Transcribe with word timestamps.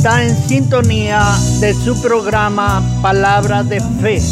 está 0.00 0.24
en 0.24 0.34
sintonía 0.48 1.22
de 1.60 1.74
su 1.74 2.00
programa 2.00 2.82
Palabra 3.02 3.62
de 3.62 3.82
Fe 4.00 4.22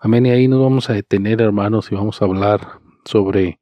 Amén. 0.00 0.26
Y 0.26 0.30
ahí 0.30 0.48
nos 0.48 0.60
vamos 0.60 0.90
a 0.90 0.94
detener, 0.94 1.40
hermanos, 1.40 1.92
y 1.92 1.94
vamos 1.94 2.20
a 2.20 2.24
hablar 2.24 2.80
sobre 3.04 3.60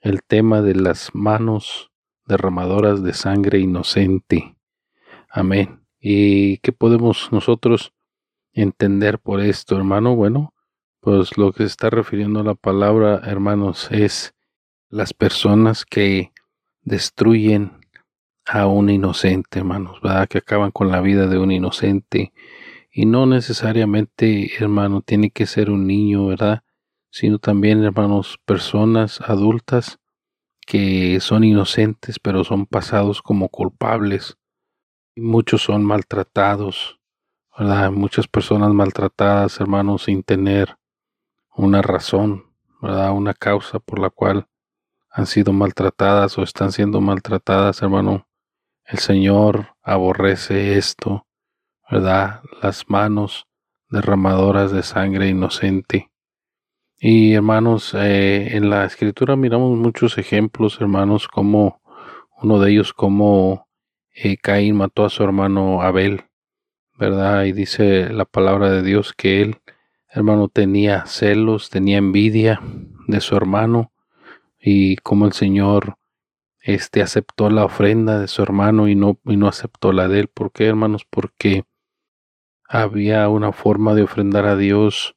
el 0.00 0.22
tema 0.22 0.62
de 0.62 0.74
las 0.74 1.14
manos 1.14 1.90
derramadoras 2.24 3.02
de 3.02 3.12
sangre 3.12 3.58
inocente. 3.58 4.56
Amén. 5.28 5.82
¿Y 6.00 6.56
qué 6.60 6.72
podemos 6.72 7.28
nosotros 7.30 7.92
entender 8.56 9.18
por 9.18 9.40
esto, 9.40 9.76
hermano? 9.76 10.16
Bueno, 10.16 10.54
pues 11.00 11.36
lo 11.38 11.52
que 11.52 11.58
se 11.58 11.66
está 11.66 11.90
refiriendo 11.90 12.42
la 12.42 12.54
palabra, 12.54 13.20
hermanos, 13.24 13.88
es 13.92 14.34
las 14.88 15.12
personas 15.12 15.84
que 15.84 16.32
destruyen 16.82 17.72
a 18.46 18.66
un 18.66 18.90
inocente, 18.90 19.58
hermanos, 19.58 20.00
¿verdad? 20.00 20.28
Que 20.28 20.38
acaban 20.38 20.70
con 20.70 20.88
la 20.88 21.00
vida 21.00 21.26
de 21.26 21.38
un 21.38 21.50
inocente. 21.50 22.32
Y 22.90 23.04
no 23.04 23.26
necesariamente, 23.26 24.50
hermano, 24.58 25.02
tiene 25.02 25.30
que 25.30 25.46
ser 25.46 25.70
un 25.70 25.86
niño, 25.86 26.26
¿verdad? 26.26 26.62
Sino 27.10 27.38
también, 27.38 27.84
hermanos, 27.84 28.38
personas 28.44 29.20
adultas 29.20 29.98
que 30.66 31.20
son 31.20 31.44
inocentes, 31.44 32.18
pero 32.18 32.42
son 32.44 32.66
pasados 32.66 33.20
como 33.22 33.48
culpables. 33.48 34.38
Y 35.14 35.20
muchos 35.20 35.62
son 35.62 35.84
maltratados, 35.84 36.98
Muchas 37.58 38.28
personas 38.28 38.74
maltratadas, 38.74 39.58
hermanos, 39.60 40.02
sin 40.04 40.22
tener 40.22 40.76
una 41.54 41.80
razón, 41.80 42.44
¿verdad? 42.82 43.12
Una 43.12 43.32
causa 43.32 43.78
por 43.78 43.98
la 43.98 44.10
cual 44.10 44.46
han 45.10 45.24
sido 45.24 45.54
maltratadas 45.54 46.36
o 46.36 46.42
están 46.42 46.70
siendo 46.70 47.00
maltratadas, 47.00 47.80
hermano. 47.80 48.28
El 48.84 48.98
Señor 48.98 49.74
aborrece 49.82 50.76
esto, 50.76 51.26
¿verdad? 51.90 52.42
Las 52.60 52.90
manos 52.90 53.46
derramadoras 53.88 54.70
de 54.70 54.82
sangre 54.82 55.28
inocente. 55.28 56.10
Y 56.98 57.32
hermanos, 57.32 57.94
eh, 57.94 58.54
en 58.54 58.68
la 58.68 58.84
escritura 58.84 59.34
miramos 59.34 59.78
muchos 59.78 60.18
ejemplos, 60.18 60.78
hermanos, 60.78 61.26
como 61.26 61.80
uno 62.42 62.60
de 62.60 62.72
ellos, 62.72 62.92
como 62.92 63.66
eh, 64.14 64.36
Caín 64.36 64.76
mató 64.76 65.06
a 65.06 65.10
su 65.10 65.24
hermano 65.24 65.80
Abel, 65.80 66.25
¿verdad? 66.98 67.44
Y 67.44 67.52
dice 67.52 68.10
la 68.10 68.24
palabra 68.24 68.70
de 68.70 68.82
Dios 68.82 69.12
que 69.12 69.42
él, 69.42 69.60
hermano, 70.10 70.48
tenía 70.48 71.06
celos, 71.06 71.70
tenía 71.70 71.98
envidia 71.98 72.60
de 73.06 73.20
su 73.20 73.36
hermano 73.36 73.92
y 74.58 74.96
como 74.96 75.26
el 75.26 75.32
Señor 75.32 75.98
este 76.60 77.02
aceptó 77.02 77.50
la 77.50 77.64
ofrenda 77.64 78.18
de 78.18 78.26
su 78.26 78.42
hermano 78.42 78.88
y 78.88 78.96
no 78.96 79.18
y 79.24 79.36
no 79.36 79.46
aceptó 79.46 79.92
la 79.92 80.08
de 80.08 80.20
él. 80.20 80.28
¿Por 80.28 80.52
qué, 80.52 80.66
hermanos? 80.66 81.06
Porque 81.08 81.64
había 82.68 83.28
una 83.28 83.52
forma 83.52 83.94
de 83.94 84.02
ofrendar 84.02 84.46
a 84.46 84.56
Dios 84.56 85.14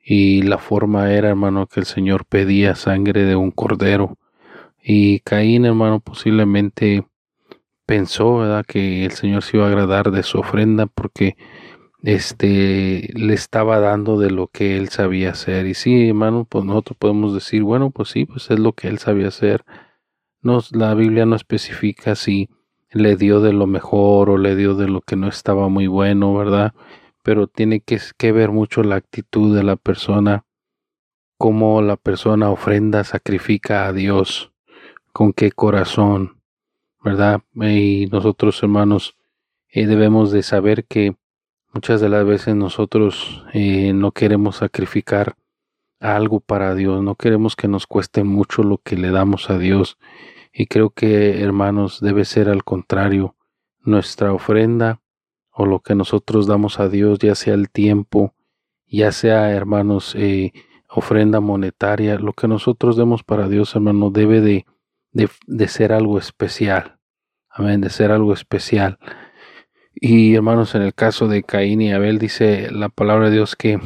y 0.00 0.42
la 0.42 0.58
forma 0.58 1.12
era, 1.12 1.28
hermano, 1.28 1.66
que 1.66 1.80
el 1.80 1.86
Señor 1.86 2.24
pedía 2.24 2.74
sangre 2.74 3.24
de 3.24 3.36
un 3.36 3.50
cordero. 3.50 4.16
Y 4.82 5.20
Caín, 5.20 5.66
hermano, 5.66 6.00
posiblemente 6.00 7.06
pensó, 7.88 8.38
¿verdad?, 8.38 8.66
que 8.66 9.06
el 9.06 9.12
Señor 9.12 9.42
se 9.42 9.56
iba 9.56 9.66
a 9.66 9.68
agradar 9.70 10.10
de 10.10 10.22
su 10.22 10.38
ofrenda 10.38 10.86
porque 10.86 11.36
este 12.02 13.10
le 13.14 13.34
estaba 13.34 13.80
dando 13.80 14.18
de 14.20 14.30
lo 14.30 14.48
que 14.48 14.76
él 14.76 14.90
sabía 14.90 15.30
hacer. 15.30 15.66
Y 15.66 15.74
sí, 15.74 16.08
hermano, 16.10 16.46
pues 16.48 16.64
nosotros 16.66 16.98
podemos 16.98 17.32
decir, 17.34 17.62
bueno, 17.62 17.90
pues 17.90 18.10
sí, 18.10 18.26
pues 18.26 18.50
es 18.50 18.58
lo 18.58 18.74
que 18.74 18.88
él 18.88 18.98
sabía 18.98 19.28
hacer. 19.28 19.64
Nos, 20.42 20.76
la 20.76 20.94
Biblia 20.94 21.26
no 21.26 21.36
especifica 21.36 22.14
si 22.14 22.50
le 22.92 23.16
dio 23.16 23.40
de 23.40 23.54
lo 23.54 23.66
mejor 23.66 24.30
o 24.30 24.38
le 24.38 24.54
dio 24.54 24.74
de 24.74 24.88
lo 24.88 25.00
que 25.00 25.16
no 25.16 25.28
estaba 25.28 25.68
muy 25.68 25.86
bueno, 25.86 26.34
¿verdad? 26.34 26.74
pero 27.28 27.46
tiene 27.46 27.80
que, 27.80 28.00
que 28.16 28.32
ver 28.32 28.50
mucho 28.50 28.82
la 28.82 28.96
actitud 28.96 29.54
de 29.54 29.62
la 29.62 29.76
persona, 29.76 30.46
cómo 31.36 31.82
la 31.82 31.96
persona 31.98 32.48
ofrenda, 32.48 33.04
sacrifica 33.04 33.86
a 33.86 33.92
Dios, 33.92 34.52
con 35.12 35.34
qué 35.34 35.52
corazón, 35.52 36.37
¿verdad? 37.08 37.40
Y 37.54 38.06
nosotros, 38.12 38.62
hermanos, 38.62 39.16
eh, 39.70 39.86
debemos 39.86 40.30
de 40.30 40.42
saber 40.42 40.84
que 40.84 41.16
muchas 41.72 42.00
de 42.00 42.10
las 42.10 42.26
veces 42.26 42.54
nosotros 42.54 43.44
eh, 43.54 43.92
no 43.94 44.12
queremos 44.12 44.56
sacrificar 44.56 45.36
algo 46.00 46.40
para 46.40 46.74
Dios, 46.74 47.02
no 47.02 47.14
queremos 47.14 47.56
que 47.56 47.66
nos 47.66 47.86
cueste 47.86 48.24
mucho 48.24 48.62
lo 48.62 48.78
que 48.78 48.96
le 48.96 49.10
damos 49.10 49.48
a 49.48 49.58
Dios. 49.58 49.96
Y 50.52 50.66
creo 50.66 50.90
que, 50.90 51.42
hermanos, 51.42 52.00
debe 52.00 52.24
ser 52.24 52.48
al 52.48 52.62
contrario. 52.64 53.34
Nuestra 53.80 54.32
ofrenda 54.32 55.00
o 55.50 55.64
lo 55.64 55.80
que 55.80 55.94
nosotros 55.94 56.46
damos 56.46 56.78
a 56.78 56.88
Dios, 56.88 57.18
ya 57.20 57.34
sea 57.34 57.54
el 57.54 57.70
tiempo, 57.70 58.34
ya 58.86 59.12
sea, 59.12 59.50
hermanos, 59.50 60.14
eh, 60.14 60.52
ofrenda 60.90 61.40
monetaria, 61.40 62.18
lo 62.18 62.34
que 62.34 62.48
nosotros 62.48 62.96
demos 62.96 63.22
para 63.22 63.48
Dios, 63.48 63.74
hermano, 63.74 64.10
debe 64.10 64.40
de, 64.40 64.66
de, 65.12 65.68
ser 65.68 65.92
algo 65.92 66.18
especial. 66.18 66.97
Amén, 67.58 67.80
de 67.80 67.90
ser 67.90 68.12
algo 68.12 68.32
especial. 68.32 69.00
Y 69.92 70.36
hermanos, 70.36 70.76
en 70.76 70.82
el 70.82 70.94
caso 70.94 71.26
de 71.26 71.42
Caín 71.42 71.80
y 71.80 71.92
Abel, 71.92 72.20
dice 72.20 72.70
la 72.70 72.88
palabra 72.88 73.30
de 73.30 73.34
Dios 73.34 73.56
que 73.56 73.80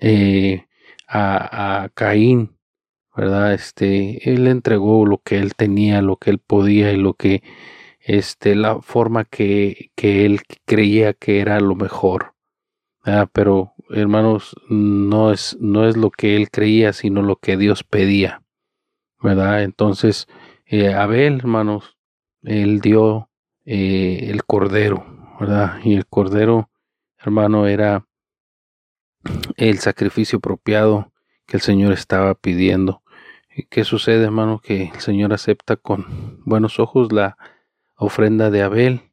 eh, 0.00 0.64
a, 1.06 1.82
a, 1.82 1.88
Caín, 1.90 2.56
¿verdad? 3.14 3.52
Este, 3.52 4.32
él 4.32 4.46
entregó 4.46 5.04
lo 5.04 5.18
que 5.18 5.36
él 5.36 5.54
tenía, 5.54 6.00
lo 6.00 6.16
que 6.16 6.30
él 6.30 6.38
podía 6.38 6.90
y 6.90 6.96
lo 6.96 7.12
que 7.12 7.42
este, 8.00 8.54
la 8.54 8.80
forma 8.80 9.26
que, 9.26 9.90
que 9.94 10.24
él 10.24 10.40
creía 10.64 11.12
que 11.12 11.40
era 11.40 11.60
lo 11.60 11.74
mejor. 11.74 12.32
Pero, 13.34 13.74
hermanos, 13.90 14.56
no 14.70 15.32
es, 15.32 15.58
no 15.60 15.86
es 15.86 15.98
lo 15.98 16.10
que 16.10 16.34
él 16.34 16.50
creía, 16.50 16.94
sino 16.94 17.20
lo 17.20 17.36
que 17.36 17.58
Dios 17.58 17.84
pedía. 17.84 18.42
¿Verdad? 19.20 19.64
Entonces, 19.64 20.28
eh, 20.64 20.94
Abel, 20.94 21.40
hermanos, 21.40 21.91
él 22.42 22.80
dio 22.80 23.28
eh, 23.64 24.28
el 24.30 24.44
cordero, 24.44 25.04
¿verdad? 25.38 25.78
Y 25.84 25.94
el 25.94 26.06
cordero, 26.06 26.70
hermano, 27.18 27.66
era 27.66 28.06
el 29.56 29.78
sacrificio 29.78 30.38
apropiado 30.38 31.12
que 31.46 31.56
el 31.56 31.60
Señor 31.62 31.92
estaba 31.92 32.34
pidiendo. 32.34 33.02
¿Y 33.54 33.64
qué 33.64 33.84
sucede, 33.84 34.24
hermano? 34.24 34.60
Que 34.60 34.90
el 34.94 35.00
Señor 35.00 35.32
acepta 35.32 35.76
con 35.76 36.40
buenos 36.44 36.80
ojos 36.80 37.12
la 37.12 37.36
ofrenda 37.96 38.50
de 38.50 38.62
Abel, 38.62 39.12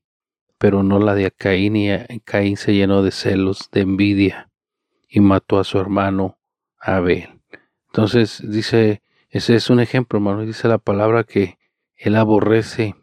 pero 0.57 0.83
no 0.83 0.99
la 0.99 1.13
de 1.13 1.31
Caín, 1.31 1.75
y 1.75 1.89
Caín 2.23 2.57
se 2.57 2.73
llenó 2.73 3.03
de 3.03 3.11
celos, 3.11 3.69
de 3.71 3.81
envidia, 3.81 4.49
y 5.07 5.19
mató 5.19 5.59
a 5.59 5.63
su 5.63 5.79
hermano 5.79 6.39
Abel. 6.79 7.41
Entonces 7.87 8.41
dice, 8.49 9.01
ese 9.29 9.55
es 9.55 9.69
un 9.69 9.79
ejemplo, 9.79 10.17
hermano, 10.17 10.45
dice 10.45 10.67
la 10.67 10.77
palabra 10.77 11.23
que 11.23 11.57
él 11.95 12.15
aborrece 12.15 12.95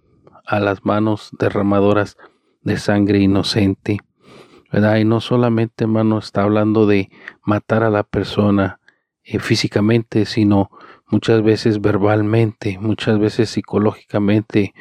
a 0.46 0.60
las 0.60 0.84
manos 0.84 1.30
derramadoras 1.38 2.16
de 2.62 2.78
sangre 2.78 3.18
inocente. 3.20 3.98
¿verdad? 4.72 4.96
Y 4.96 5.04
no 5.04 5.20
solamente, 5.20 5.84
hermano, 5.84 6.18
está 6.18 6.42
hablando 6.42 6.86
de 6.86 7.10
matar 7.44 7.82
a 7.82 7.90
la 7.90 8.02
persona 8.02 8.80
eh, 9.22 9.38
físicamente, 9.38 10.24
sino 10.24 10.70
muchas 11.08 11.42
veces 11.42 11.80
verbalmente, 11.80 12.78
muchas 12.78 13.18
veces 13.18 13.50
psicológicamente, 13.50 14.74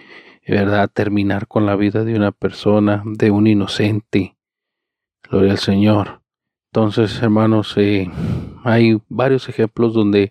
¿verdad? 0.47 0.89
Terminar 0.91 1.47
con 1.47 1.65
la 1.65 1.75
vida 1.75 2.03
de 2.03 2.15
una 2.15 2.31
persona, 2.31 3.03
de 3.05 3.31
un 3.31 3.47
inocente. 3.47 4.35
Gloria 5.29 5.51
al 5.51 5.59
Señor. 5.59 6.21
Entonces, 6.71 7.21
hermanos, 7.21 7.73
eh, 7.77 8.09
hay 8.63 8.99
varios 9.07 9.47
ejemplos 9.49 9.93
donde 9.93 10.29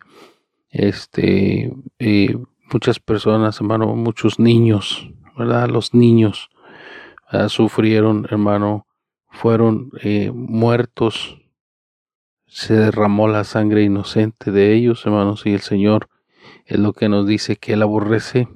este, 0.69 1.73
eh, 1.99 2.37
muchas 2.73 3.01
personas, 3.01 3.61
hermano, 3.61 3.95
muchos 3.97 4.39
niños, 4.39 5.09
¿verdad? 5.37 5.69
Los 5.69 5.95
niños 5.95 6.51
sufrieron, 7.49 8.27
hermano, 8.31 8.87
fueron 9.31 9.91
eh, 10.01 10.31
muertos, 10.33 11.41
se 12.47 12.75
derramó 12.75 13.27
la 13.29 13.45
sangre 13.45 13.83
inocente 13.83 14.53
de 14.53 14.75
ellos, 14.75 15.05
hermanos, 15.05 15.45
y 15.45 15.53
el 15.53 15.61
Señor 15.61 16.09
es 16.67 16.79
lo 16.79 16.93
que 16.93 17.09
nos 17.09 17.27
dice 17.27 17.57
que 17.57 17.73
Él 17.73 17.83
aborrece 17.83 18.49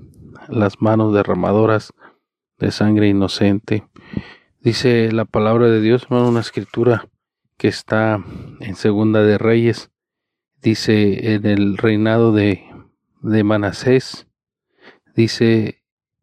las 0.48 0.80
manos 0.80 1.12
derramadoras 1.12 1.92
de 2.58 2.70
sangre 2.70 3.08
inocente. 3.08 3.88
Dice 4.60 5.10
la 5.12 5.24
palabra 5.24 5.66
de 5.66 5.80
Dios, 5.80 6.04
hermano, 6.04 6.28
una 6.28 6.40
escritura 6.40 7.08
que 7.56 7.68
está 7.68 8.22
en 8.60 8.76
Segunda 8.76 9.22
de 9.22 9.36
Reyes, 9.36 9.90
dice 10.62 11.34
en 11.34 11.46
el 11.46 11.76
reinado 11.76 12.32
de, 12.32 12.64
de 13.20 13.44
Manasés, 13.44 14.28
dice 15.14 15.77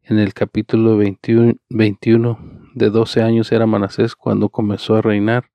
en 0.07 0.19
el 0.19 0.35
capítulo 0.35 0.97
21, 0.97 1.55
21 1.69 2.39
de 2.75 2.89
12 2.91 3.23
años 3.23 3.51
era 3.51 3.65
Manasés 3.65 4.15
cuando 4.15 4.49
comenzó 4.49 4.95
a 4.95 5.01
reinar 5.01 5.49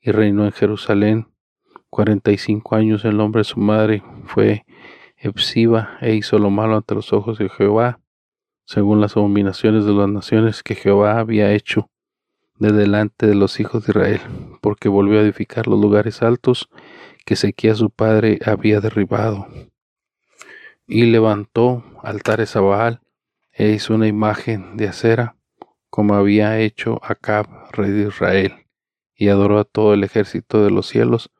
y 0.00 0.12
reinó 0.12 0.44
en 0.44 0.52
Jerusalén. 0.52 1.26
45 1.90 2.76
años 2.76 3.04
el 3.04 3.16
nombre 3.16 3.40
de 3.40 3.44
su 3.44 3.58
madre 3.58 4.04
fue 4.26 4.64
Epsiba 5.16 5.98
e 6.00 6.14
hizo 6.14 6.38
lo 6.38 6.50
malo 6.50 6.76
ante 6.76 6.94
los 6.94 7.12
ojos 7.12 7.38
de 7.38 7.48
Jehová, 7.48 7.98
según 8.64 9.00
las 9.00 9.16
abominaciones 9.16 9.84
de 9.84 9.92
las 9.92 10.08
naciones 10.08 10.62
que 10.62 10.76
Jehová 10.76 11.18
había 11.18 11.52
hecho 11.52 11.90
de 12.58 12.70
delante 12.70 13.26
de 13.26 13.34
los 13.34 13.58
hijos 13.58 13.84
de 13.84 13.90
Israel, 13.90 14.20
porque 14.60 14.88
volvió 14.88 15.18
a 15.18 15.22
edificar 15.22 15.66
los 15.66 15.80
lugares 15.80 16.22
altos 16.22 16.68
que 17.26 17.34
Sequía 17.34 17.74
su 17.74 17.90
padre 17.90 18.38
había 18.46 18.80
derribado. 18.80 19.48
Y 20.86 21.06
levantó 21.06 21.82
altares 22.02 22.54
a 22.54 22.60
Baal 22.60 23.00
e 23.60 23.72
hizo 23.72 23.94
una 23.94 24.06
imagen 24.06 24.78
de 24.78 24.88
acera, 24.88 25.36
como 25.90 26.14
había 26.14 26.58
hecho 26.60 26.98
Acab, 27.02 27.46
rey 27.72 27.90
de 27.90 28.08
Israel, 28.08 28.54
y 29.14 29.28
adoró 29.28 29.58
a 29.58 29.64
todo 29.64 29.92
el 29.92 30.02
ejército 30.02 30.64
de 30.64 30.70
los 30.70 30.86
cielos, 30.86 31.30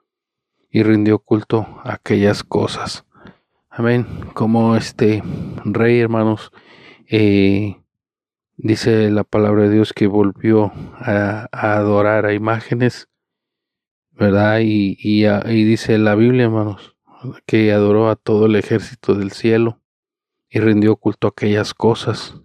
y 0.69 0.83
rindió 0.83 1.21
culto 1.21 1.81
a 1.83 1.95
aquellas 1.95 2.45
cosas. 2.45 3.07
Amén. 3.71 4.07
Como 4.35 4.77
este 4.77 5.23
rey, 5.65 6.01
hermanos, 6.01 6.53
eh, 7.09 7.81
dice 8.59 9.11
la 9.11 9.25
palabra 9.25 9.63
de 9.63 9.71
Dios 9.71 9.95
que 9.95 10.07
volvió 10.07 10.73
a, 10.99 11.49
adorar 11.53 12.27
a 12.27 12.35
imágenes, 12.35 13.09
¿verdad? 14.11 14.59
Y, 14.63 14.99
y, 15.01 15.65
dice 15.65 15.97
la 15.97 16.17
Biblia, 16.17 16.45
hermanos, 16.45 16.99
que 17.47 17.73
adoró 17.73 18.11
a 18.11 18.17
todo 18.17 18.45
el 18.45 18.57
ejército 18.57 19.15
del 19.15 19.31
cielo 19.31 19.80
y 20.51 20.59
rindió 20.59 20.97
culto 20.97 21.29
a 21.29 21.31
aquellas 21.31 21.73
cosas. 21.75 22.37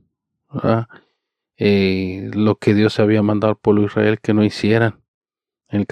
Eh, 1.57 2.30
lo 2.34 2.56
que 2.56 2.74
Dios 2.74 3.00
había 3.00 3.22
mandado 3.22 3.52
al 3.52 3.57
pueblo 3.57 3.84
Israel 3.84 4.19
que 4.22 4.34
no 4.34 4.44
hicieran. 4.44 5.02
En 5.68 5.81
el 5.81 5.88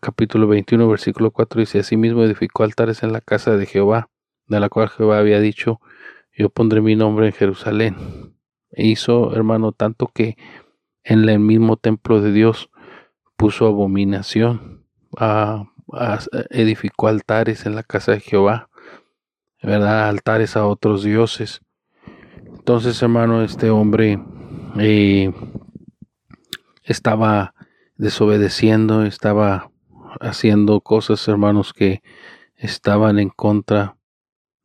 capítulo 0.00 0.48
21, 0.48 0.88
versículo 0.88 1.30
4 1.30 1.60
dice, 1.60 1.80
Asimismo 1.80 2.24
edificó 2.24 2.64
altares 2.64 3.02
en 3.02 3.12
la 3.12 3.20
casa 3.20 3.56
de 3.56 3.66
Jehová, 3.66 4.08
de 4.48 4.58
la 4.58 4.70
cual 4.70 4.88
Jehová 4.88 5.18
había 5.18 5.38
dicho, 5.38 5.80
yo 6.32 6.48
pondré 6.48 6.80
mi 6.80 6.96
nombre 6.96 7.26
en 7.26 7.32
Jerusalén. 7.32 7.96
E 8.70 8.86
hizo, 8.86 9.34
hermano, 9.34 9.72
tanto 9.72 10.08
que 10.08 10.36
en 11.04 11.28
el 11.28 11.38
mismo 11.38 11.76
templo 11.76 12.20
de 12.20 12.32
Dios 12.32 12.70
puso 13.36 13.66
abominación, 13.66 14.84
edificó 16.50 17.08
altares 17.08 17.66
en 17.66 17.74
la 17.74 17.82
casa 17.82 18.12
de 18.12 18.20
Jehová, 18.20 18.70
¿verdad? 19.66 20.08
Altares 20.08 20.56
a 20.56 20.64
otros 20.64 21.02
dioses. 21.02 21.60
Entonces, 22.46 23.02
hermano, 23.02 23.42
este 23.42 23.68
hombre 23.68 24.22
y 24.76 25.30
estaba 26.84 27.52
desobedeciendo, 27.96 29.04
estaba 29.04 29.72
haciendo 30.20 30.80
cosas, 30.80 31.26
hermanos, 31.26 31.72
que 31.72 32.00
estaban 32.54 33.18
en 33.18 33.28
contra 33.28 33.96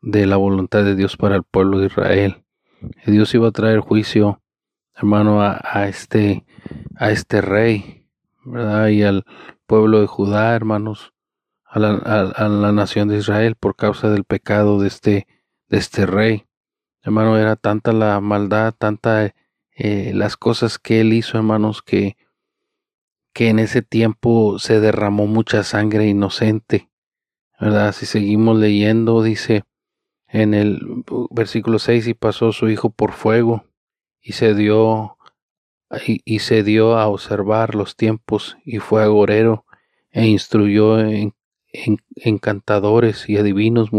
de 0.02 0.28
la 0.28 0.38
voluntad 0.38 0.84
de 0.84 0.96
Dios 0.96 1.18
para 1.18 1.36
el 1.36 1.44
pueblo 1.44 1.80
de 1.80 1.88
Israel. 1.88 2.44
Dios 3.08 3.34
iba 3.34 3.48
a 3.48 3.52
traer 3.52 3.80
juicio, 3.80 4.40
hermano, 4.94 5.42
a, 5.42 5.88
este, 5.88 6.46
a 6.96 7.10
este 7.10 7.42
rey, 7.42 8.06
¿verdad? 8.46 8.90
Y 8.90 9.02
al 9.02 9.26
pueblo 9.66 10.00
de 10.00 10.08
Judá, 10.08 10.56
hermanos, 10.56 11.12
a 11.72 11.80
la, 11.80 11.90
a 11.96 12.50
la, 12.50 12.72
nación 12.74 13.08
de 13.08 13.18
Israel 13.18 13.56
por 13.56 13.78
causa 13.78 14.10
del 14.10 14.26
pecado 14.26 14.82
de 14.82 14.90
este, 14.90 15.28
de 15.70 15.78
este 15.78 16.06
rey. 16.06 16.46
Hermano, 17.02 17.38
era 17.38 17.56
tanta 17.56 17.94
la 17.94 18.20
maldad, 18.20 18.76
tanta 18.78 19.34
eh, 19.72 20.12
las 20.14 20.36
cosas 20.36 20.78
que 20.78 21.00
él 21.00 21.14
hizo, 21.14 21.38
hermanos, 21.38 21.82
que, 21.82 22.18
que 23.34 23.48
en 23.48 23.60
ese 23.60 23.82
tiempo 23.82 24.60
se 24.60 24.82
derramó 24.82 25.28
mucha 25.28 25.64
sangre 25.64 26.08
inocente. 26.08 26.90
¿Verdad? 27.58 27.94
Si 27.94 28.06
seguimos 28.06 28.58
leyendo, 28.58 29.24
dice 29.24 29.64
en 30.28 30.54
el 30.54 30.82
versículo 31.30 31.80
6, 31.80 32.06
y 32.08 32.14
pasó 32.14 32.52
su 32.52 32.70
hijo 32.70 32.90
por 32.90 33.14
fuego, 33.14 33.64
y 34.20 34.34
se 34.34 34.56
dio 34.56 35.18
y, 36.06 36.40
se 36.40 36.64
dio 36.64 36.98
a 36.98 37.08
observar 37.08 37.76
los 37.76 37.96
tiempos, 37.96 38.58
y 38.66 38.80
fue 38.80 39.04
agorero, 39.04 39.66
e 40.12 40.26
instruyó 40.26 41.00
en, 41.00 41.34
encantadores 42.16 43.30
y 43.30 43.38
adivinos, 43.38 43.90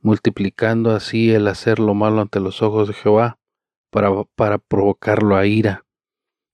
multiplicando 0.00 0.92
así 0.92 1.32
el 1.32 1.48
hacer 1.48 1.78
lo 1.78 1.94
malo 1.94 2.20
ante 2.20 2.40
los 2.40 2.62
ojos 2.62 2.88
de 2.88 2.94
Jehová 2.94 3.38
para, 3.90 4.58
provocarlo 4.58 5.36
a 5.36 5.46
ira. 5.46 5.84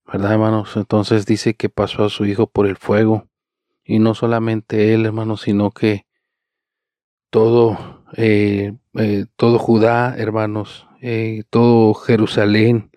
¿Verdad, 0.07 0.33
hermanos? 0.33 0.77
Entonces 0.77 1.27
dice 1.27 1.55
que 1.55 1.69
pasó 1.69 2.05
a 2.05 2.11
su 2.11 2.25
hijo 2.25 2.47
por 2.47 2.67
el 2.67 2.77
fuego. 2.77 3.29
Y 3.85 3.99
no 3.99 4.15
solamente 4.15 4.95
él, 4.95 5.07
hermanos, 5.07 5.43
sino 5.43 5.71
que 5.71 6.07
todo, 7.31 8.05
eh, 8.17 8.75
eh, 8.95 9.27
todo 9.37 9.59
Judá, 9.59 10.15
hermanos, 10.17 10.87
eh, 11.01 11.43
todo 11.51 11.95
Jerusalén, 11.95 12.91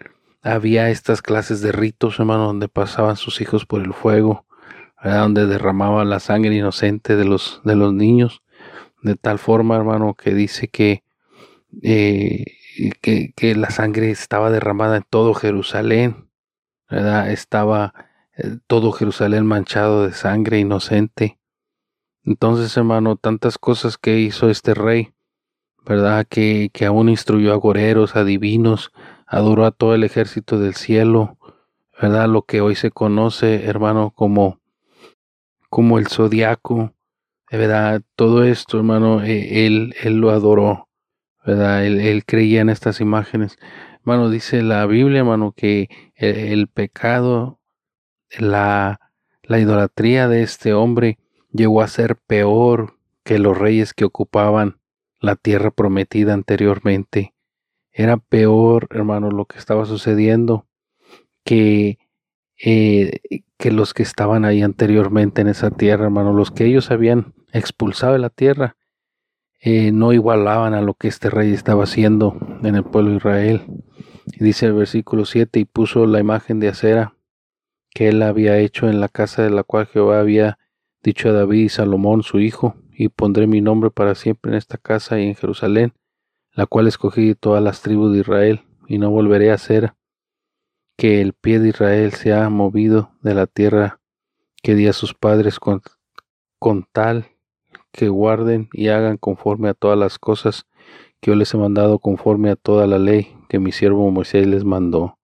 había 0.44 0.92
estas 0.92 1.24
clases 1.24 1.62
de 1.62 1.72
ritos, 1.72 2.20
hermanos, 2.20 2.48
donde 2.48 2.68
pasaban 2.68 3.16
sus 3.16 3.42
hijos 3.42 3.66
por 3.66 3.82
el 3.82 3.94
fuego, 3.94 4.46
donde 5.04 5.46
derramaban 5.46 6.10
la 6.10 6.20
sangre 6.20 6.56
inocente 6.56 7.16
de 7.16 7.26
los, 7.26 7.62
de 7.64 7.76
los 7.76 7.94
niños, 7.94 8.42
de 9.02 9.16
tal 9.16 9.40
forma, 9.40 9.76
hermano, 9.76 10.16
que 10.16 10.34
dice 10.34 10.68
que 10.68 11.04
que, 13.02 13.34
que, 13.36 13.56
la 13.56 13.70
sangre 13.70 14.12
estaba 14.12 14.50
derramada 14.52 14.98
en 14.98 15.06
todo 15.10 15.34
Jerusalén, 15.34 16.30
¿verdad? 16.90 17.32
Estaba 17.32 17.94
eh, 18.38 18.58
todo 18.68 18.92
Jerusalén 18.92 19.46
manchado 19.46 20.06
de 20.06 20.14
sangre 20.14 20.60
inocente. 20.60 21.40
Entonces, 22.24 22.76
hermano, 22.76 23.16
tantas 23.16 23.58
cosas 23.58 23.98
que 23.98 24.20
hizo 24.20 24.50
este 24.50 24.74
rey, 24.74 25.14
¿verdad? 25.86 26.26
Que, 26.28 26.70
que 26.74 26.86
aún 26.86 27.10
instruyó 27.10 27.54
a 27.54 27.58
goreros, 27.58 28.16
a 28.16 28.24
divinos, 28.24 28.92
adoró 29.28 29.66
a 29.66 29.72
todo 29.72 29.96
el 29.96 30.04
ejército 30.04 30.60
del 30.60 30.76
cielo, 30.76 31.38
¿verdad? 32.02 32.28
Lo 32.28 32.44
que 32.44 32.62
hoy 32.62 32.76
se 32.76 32.92
conoce, 32.92 33.66
hermano, 33.66 34.12
como, 34.12 34.60
como 35.76 35.98
el 35.98 36.08
zodiaco, 36.08 36.94
¿verdad? 37.52 38.02
Todo 38.16 38.46
esto, 38.46 38.78
hermano, 38.78 39.22
eh, 39.22 39.66
él, 39.68 39.94
él 40.02 40.22
lo 40.22 40.30
adoró. 40.30 40.88
¿verdad? 41.46 41.86
Él, 41.86 42.24
creía 42.24 42.62
en 42.62 42.70
estas 42.70 43.02
imágenes. 43.02 43.58
Hermano, 44.00 44.30
dice 44.30 44.62
la 44.62 44.86
Biblia, 44.86 45.20
hermano, 45.20 45.52
que 45.52 45.90
el, 46.16 46.70
pecado, 46.70 47.60
la, 48.40 49.02
la 49.44 49.60
idolatría 49.60 50.30
de 50.30 50.44
este 50.44 50.74
hombre 50.74 51.20
llegó 51.52 51.82
a 51.82 51.90
ser 51.90 52.16
peor 52.16 52.98
que 53.26 53.38
los 53.38 53.58
reyes 53.58 53.94
que 53.94 54.06
ocupaban 54.06 54.80
la 55.20 55.36
tierra 55.36 55.72
prometida 55.72 56.34
anteriormente. 56.34 57.34
Era 57.92 58.16
peor, 58.16 58.88
hermano, 58.92 59.30
lo 59.30 59.44
que 59.44 59.58
estaba 59.58 59.86
sucediendo 59.86 60.68
que, 61.44 61.98
eh, 62.64 63.20
que 63.58 63.72
los 63.72 63.94
que 63.94 64.04
estaban 64.04 64.46
ahí 64.46 64.62
anteriormente 64.62 65.42
en 65.42 65.48
esa 65.48 65.72
tierra, 65.72 66.06
hermano, 66.06 66.34
los 66.34 66.52
que 66.52 66.66
ellos 66.66 66.92
habían 66.92 67.34
expulsado 67.52 68.14
de 68.14 68.20
la 68.20 68.30
tierra, 68.30 68.78
eh, 69.60 69.92
no 69.92 70.14
igualaban 70.14 70.74
a 70.74 70.82
lo 70.82 70.94
que 70.94 71.08
este 71.08 71.30
rey 71.30 71.52
estaba 71.52 71.86
haciendo 71.86 72.38
en 72.64 72.76
el 72.76 72.84
pueblo 72.84 73.12
de 73.12 73.18
Israel. 73.18 73.62
Y 74.28 74.44
dice 74.44 74.68
el 74.68 74.74
versículo 74.74 75.26
7, 75.26 75.60
y 75.60 75.66
puso 75.66 76.06
la 76.06 76.20
imagen 76.20 76.60
de 76.60 76.68
acera 76.68 77.16
que 77.92 78.10
él 78.10 78.22
había 78.22 78.60
hecho 78.60 78.90
en 78.90 79.00
la 79.00 79.08
casa 79.08 79.42
de 79.42 79.50
la 79.50 79.64
cual 79.64 79.88
Jehová 79.88 80.20
había 80.20 80.60
dicho 81.02 81.30
a 81.30 81.32
David 81.32 81.64
y 81.64 81.70
Salomón 81.70 82.24
su 82.24 82.40
hijo, 82.40 82.76
y 82.92 83.10
pondré 83.10 83.48
mi 83.48 83.62
nombre 83.62 83.90
para 83.90 84.16
siempre 84.16 84.52
en 84.52 84.58
esta 84.58 84.78
casa 84.78 85.20
y 85.20 85.28
en 85.28 85.36
Jerusalén, 85.36 85.94
la 86.54 86.66
cual 86.66 86.88
escogí 86.88 87.30
de 87.30 87.36
todas 87.36 87.64
las 87.64 87.82
tribus 87.82 88.14
de 88.14 88.20
Israel, 88.20 88.62
y 88.88 88.98
no 88.98 89.10
volveré 89.10 89.52
a 89.52 89.56
hacer 89.56 89.94
que 90.98 91.22
el 91.22 91.34
pie 91.34 91.60
de 91.60 91.70
Israel 91.70 92.14
sea 92.14 92.50
movido 92.50 93.12
de 93.22 93.34
la 93.34 93.48
tierra 93.48 94.00
que 94.62 94.76
di 94.76 94.88
a 94.88 94.94
sus 94.94 95.14
padres 95.14 95.60
con, 95.60 95.82
con 96.60 96.88
tal 96.92 97.28
que 97.92 98.10
guarden 98.10 98.70
y 98.74 98.90
hagan 98.90 99.18
conforme 99.18 99.70
a 99.70 99.74
todas 99.74 99.98
las 99.98 100.20
cosas 100.20 100.66
que 101.22 101.32
yo 101.32 101.36
les 101.36 101.54
he 101.54 101.58
mandado 101.58 102.00
conforme 102.00 102.50
a 102.50 102.56
toda 102.56 102.88
la 102.88 103.00
ley 103.00 103.36
que 103.50 103.60
mi 103.60 103.72
siervo 103.72 104.10
Moisés 104.12 104.48
les 104.48 104.64
mandó. 104.64 105.18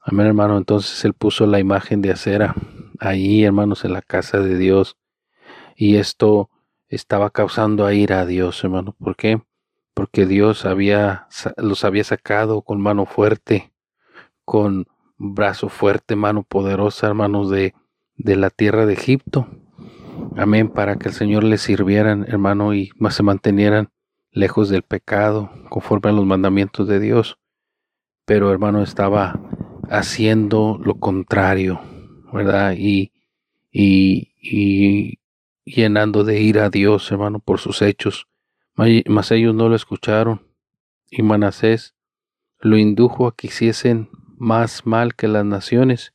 Amén, 0.00 0.26
hermano. 0.26 0.58
Entonces 0.58 1.04
él 1.04 1.14
puso 1.14 1.46
la 1.46 1.58
imagen 1.58 2.02
de 2.02 2.12
acera 2.12 2.54
ahí, 3.00 3.44
hermanos, 3.44 3.84
en 3.84 3.92
la 3.92 4.02
casa 4.02 4.38
de 4.38 4.56
Dios. 4.56 4.96
Y 5.76 5.96
esto 5.96 6.50
estaba 6.88 7.30
causando 7.30 7.86
a 7.86 7.94
ira 7.94 8.20
a 8.20 8.26
Dios, 8.26 8.62
hermano. 8.62 8.94
¿Por 8.98 9.16
qué? 9.16 9.42
Porque 9.94 10.26
Dios 10.26 10.66
había, 10.66 11.26
los 11.56 11.84
había 11.84 12.04
sacado 12.04 12.62
con 12.62 12.80
mano 12.80 13.06
fuerte, 13.06 13.72
con 14.44 14.86
brazo 15.16 15.68
fuerte, 15.68 16.16
mano 16.16 16.42
poderosa, 16.42 17.06
hermanos, 17.06 17.50
de, 17.50 17.74
de 18.16 18.36
la 18.36 18.50
tierra 18.50 18.86
de 18.86 18.94
Egipto. 18.94 19.48
Amén, 20.36 20.68
para 20.68 20.96
que 20.96 21.08
el 21.08 21.14
Señor 21.14 21.44
les 21.44 21.62
sirvieran, 21.62 22.24
hermano, 22.28 22.74
y 22.74 22.90
más 22.96 23.14
se 23.14 23.22
mantenieran 23.22 23.90
lejos 24.30 24.68
del 24.68 24.82
pecado, 24.82 25.50
conforme 25.68 26.10
a 26.10 26.12
los 26.12 26.26
mandamientos 26.26 26.88
de 26.88 27.00
Dios. 27.00 27.38
Pero, 28.24 28.50
hermano, 28.50 28.82
estaba 28.82 29.40
haciendo 29.90 30.80
lo 30.82 30.94
contrario, 30.94 31.80
¿verdad? 32.32 32.74
Y, 32.76 33.12
y, 33.70 34.32
y 34.40 35.18
llenando 35.64 36.24
de 36.24 36.40
ira 36.40 36.66
a 36.66 36.70
Dios, 36.70 37.10
hermano, 37.12 37.38
por 37.38 37.60
sus 37.60 37.82
hechos. 37.82 38.26
Mas 38.74 39.30
ellos 39.30 39.54
no 39.54 39.68
lo 39.68 39.76
escucharon. 39.76 40.42
Y 41.10 41.22
Manasés 41.22 41.94
lo 42.58 42.76
indujo 42.76 43.26
a 43.26 43.36
que 43.36 43.48
hiciesen 43.48 44.08
más 44.36 44.86
mal 44.86 45.14
que 45.14 45.28
las 45.28 45.44
naciones 45.44 46.14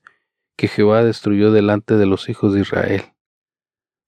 que 0.56 0.68
Jehová 0.68 1.04
destruyó 1.04 1.52
delante 1.52 1.96
de 1.96 2.06
los 2.06 2.30
hijos 2.30 2.54
de 2.54 2.62
Israel. 2.62 3.04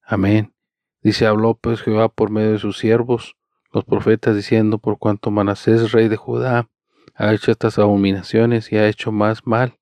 Amén. 0.03 0.53
Dice, 1.01 1.25
habló 1.25 1.55
pues 1.55 1.81
Jehová 1.81 2.09
por 2.09 2.29
medio 2.29 2.51
de 2.51 2.59
sus 2.59 2.77
siervos, 2.77 3.37
los 3.73 3.85
profetas, 3.85 4.35
diciendo, 4.35 4.77
por 4.77 4.97
cuanto 4.99 5.31
Manasés, 5.31 5.91
rey 5.93 6.09
de 6.09 6.17
Judá, 6.17 6.69
ha 7.15 7.33
hecho 7.33 7.51
estas 7.51 7.79
abominaciones 7.79 8.71
y 8.71 8.77
ha 8.77 8.87
hecho 8.87 9.11
más 9.11 9.47
mal 9.47 9.77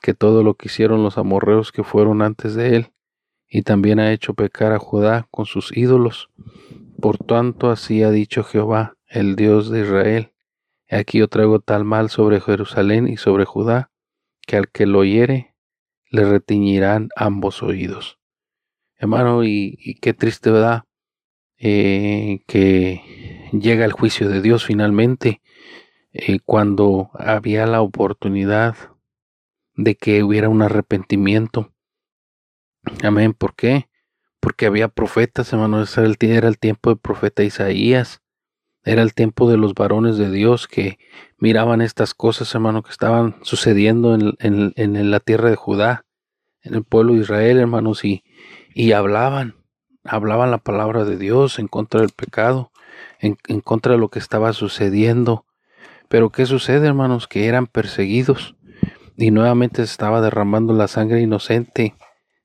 que 0.00 0.14
todo 0.14 0.42
lo 0.42 0.54
que 0.54 0.68
hicieron 0.68 1.02
los 1.02 1.18
amorreos 1.18 1.72
que 1.72 1.84
fueron 1.84 2.22
antes 2.22 2.54
de 2.54 2.76
él, 2.76 2.92
y 3.48 3.62
también 3.62 4.00
ha 4.00 4.12
hecho 4.12 4.34
pecar 4.34 4.72
a 4.72 4.78
Judá 4.78 5.28
con 5.30 5.46
sus 5.46 5.76
ídolos. 5.76 6.30
Por 7.00 7.18
tanto, 7.18 7.70
así 7.70 8.02
ha 8.02 8.10
dicho 8.10 8.42
Jehová, 8.42 8.96
el 9.08 9.36
Dios 9.36 9.70
de 9.70 9.80
Israel. 9.82 10.32
Aquí 10.90 11.18
yo 11.18 11.28
traigo 11.28 11.60
tal 11.60 11.84
mal 11.84 12.10
sobre 12.10 12.40
Jerusalén 12.40 13.08
y 13.08 13.16
sobre 13.16 13.44
Judá, 13.44 13.90
que 14.46 14.56
al 14.56 14.68
que 14.68 14.86
lo 14.86 15.00
oyere 15.00 15.54
le 16.10 16.24
retiñirán 16.24 17.08
ambos 17.16 17.62
oídos. 17.62 18.18
Hermano, 18.96 19.44
y, 19.44 19.98
qué 20.00 20.14
triste 20.14 20.50
verdad 20.50 20.84
eh, 21.58 22.40
que 22.46 23.50
llega 23.52 23.84
el 23.84 23.92
juicio 23.92 24.28
de 24.28 24.40
Dios 24.40 24.64
finalmente, 24.64 25.42
eh, 26.12 26.38
cuando 26.44 27.10
había 27.14 27.66
la 27.66 27.82
oportunidad 27.82 28.76
de 29.74 29.96
que 29.96 30.22
hubiera 30.22 30.48
un 30.48 30.62
arrepentimiento. 30.62 31.72
Amén. 33.02 33.34
¿Por 33.34 33.54
qué? 33.54 33.88
Porque 34.40 34.66
había 34.66 34.88
profetas, 34.88 35.52
hermano. 35.52 35.84
Era 36.20 36.48
el 36.48 36.58
tiempo 36.58 36.90
del 36.90 36.98
profeta 36.98 37.42
Isaías. 37.42 38.22
Era 38.86 39.02
el 39.02 39.14
tiempo 39.14 39.50
de 39.50 39.56
los 39.56 39.74
varones 39.74 40.16
de 40.16 40.30
Dios 40.30 40.68
que 40.68 41.00
miraban 41.38 41.82
estas 41.82 42.14
cosas, 42.14 42.54
hermano, 42.54 42.84
que 42.84 42.92
estaban 42.92 43.34
sucediendo 43.42 44.14
en, 44.14 44.36
en, 44.38 45.10
la 45.10 45.18
tierra 45.18 45.50
de 45.50 45.56
Judá, 45.56 46.04
en 46.62 46.74
el 46.74 46.84
pueblo 46.84 47.14
de 47.14 47.18
Israel, 47.20 47.58
hermanos, 47.58 48.04
y, 48.04 48.22
y 48.74 48.92
hablaban, 48.92 49.56
hablaban 50.04 50.52
la 50.52 50.58
palabra 50.58 51.04
de 51.04 51.16
Dios 51.16 51.58
en 51.58 51.66
contra 51.66 52.00
del 52.00 52.10
pecado, 52.10 52.70
en, 53.18 53.36
en 53.48 53.60
contra 53.60 53.94
de 53.94 53.98
lo 53.98 54.08
que 54.08 54.20
estaba 54.20 54.52
sucediendo, 54.52 55.46
pero 56.08 56.30
¿qué 56.30 56.46
sucede, 56.46 56.86
hermanos? 56.86 57.26
Que 57.26 57.46
eran 57.46 57.66
perseguidos 57.66 58.54
y 59.16 59.32
nuevamente 59.32 59.78
se 59.78 59.90
estaba 59.90 60.20
derramando 60.20 60.74
la 60.74 60.86
sangre 60.86 61.20
inocente 61.22 61.96